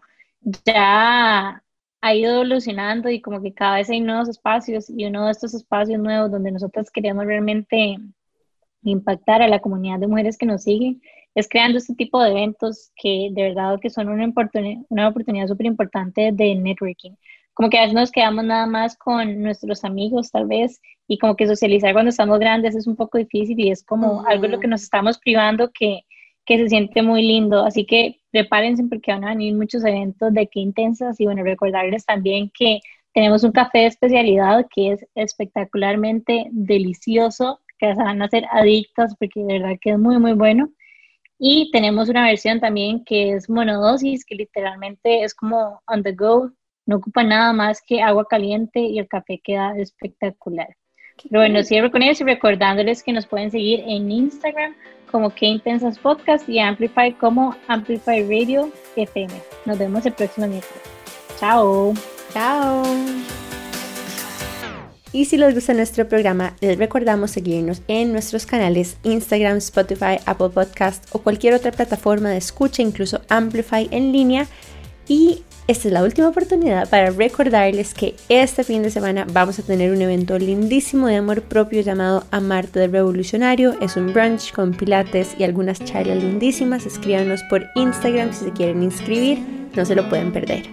[0.66, 1.64] ya
[2.02, 5.54] ha ido evolucionando y como que cada vez hay nuevos espacios y uno de estos
[5.54, 7.98] espacios nuevos donde nosotros queremos realmente
[8.84, 11.02] impactar a la comunidad de mujeres que nos siguen
[11.36, 15.48] es creando este tipo de eventos que de verdad que son una oportunidad, una oportunidad
[15.48, 17.12] súper importante de networking.
[17.54, 21.36] como que a veces nos quedamos nada más con nuestros amigos tal vez y como
[21.36, 24.60] que socializar cuando estamos grandes es un poco difícil y es como algo de lo
[24.60, 26.02] que nos estamos privando que,
[26.48, 27.64] que se siente muy lindo.
[27.64, 32.06] Así que prepárense porque van a venir muchos eventos de qué intensas y bueno, recordarles
[32.06, 32.80] también que
[33.14, 39.16] tenemos un café de especialidad que es espectacularmente delicioso, que se van a hacer adictas
[39.20, 40.72] porque de verdad que es muy, muy bueno.
[41.38, 46.52] Y tenemos una versión también que es monodosis, que literalmente es como on the go,
[46.86, 50.76] no ocupa nada más que agua caliente y el café queda espectacular.
[51.30, 54.74] Pero bueno, cierro con eso y recordándoles que nos pueden seguir en Instagram
[55.12, 59.34] como Que Intensas Podcast y Amplify como Amplify Radio FM.
[59.66, 60.84] Nos vemos el próximo miércoles.
[61.40, 61.94] Chao.
[62.34, 62.84] Chao.
[65.14, 70.50] Y si les gusta nuestro programa, les recordamos seguirnos en nuestros canales Instagram, Spotify, Apple
[70.50, 74.48] Podcast o cualquier otra plataforma de escucha, incluso Amplify en línea.
[75.08, 79.64] Y esta es la última oportunidad para recordarles que este fin de semana vamos a
[79.64, 83.76] tener un evento lindísimo de amor propio llamado Amarte del Revolucionario.
[83.82, 86.86] Es un brunch con pilates y algunas charlas lindísimas.
[86.86, 89.40] Escríbanos por Instagram si se quieren inscribir,
[89.76, 90.64] no se lo pueden perder.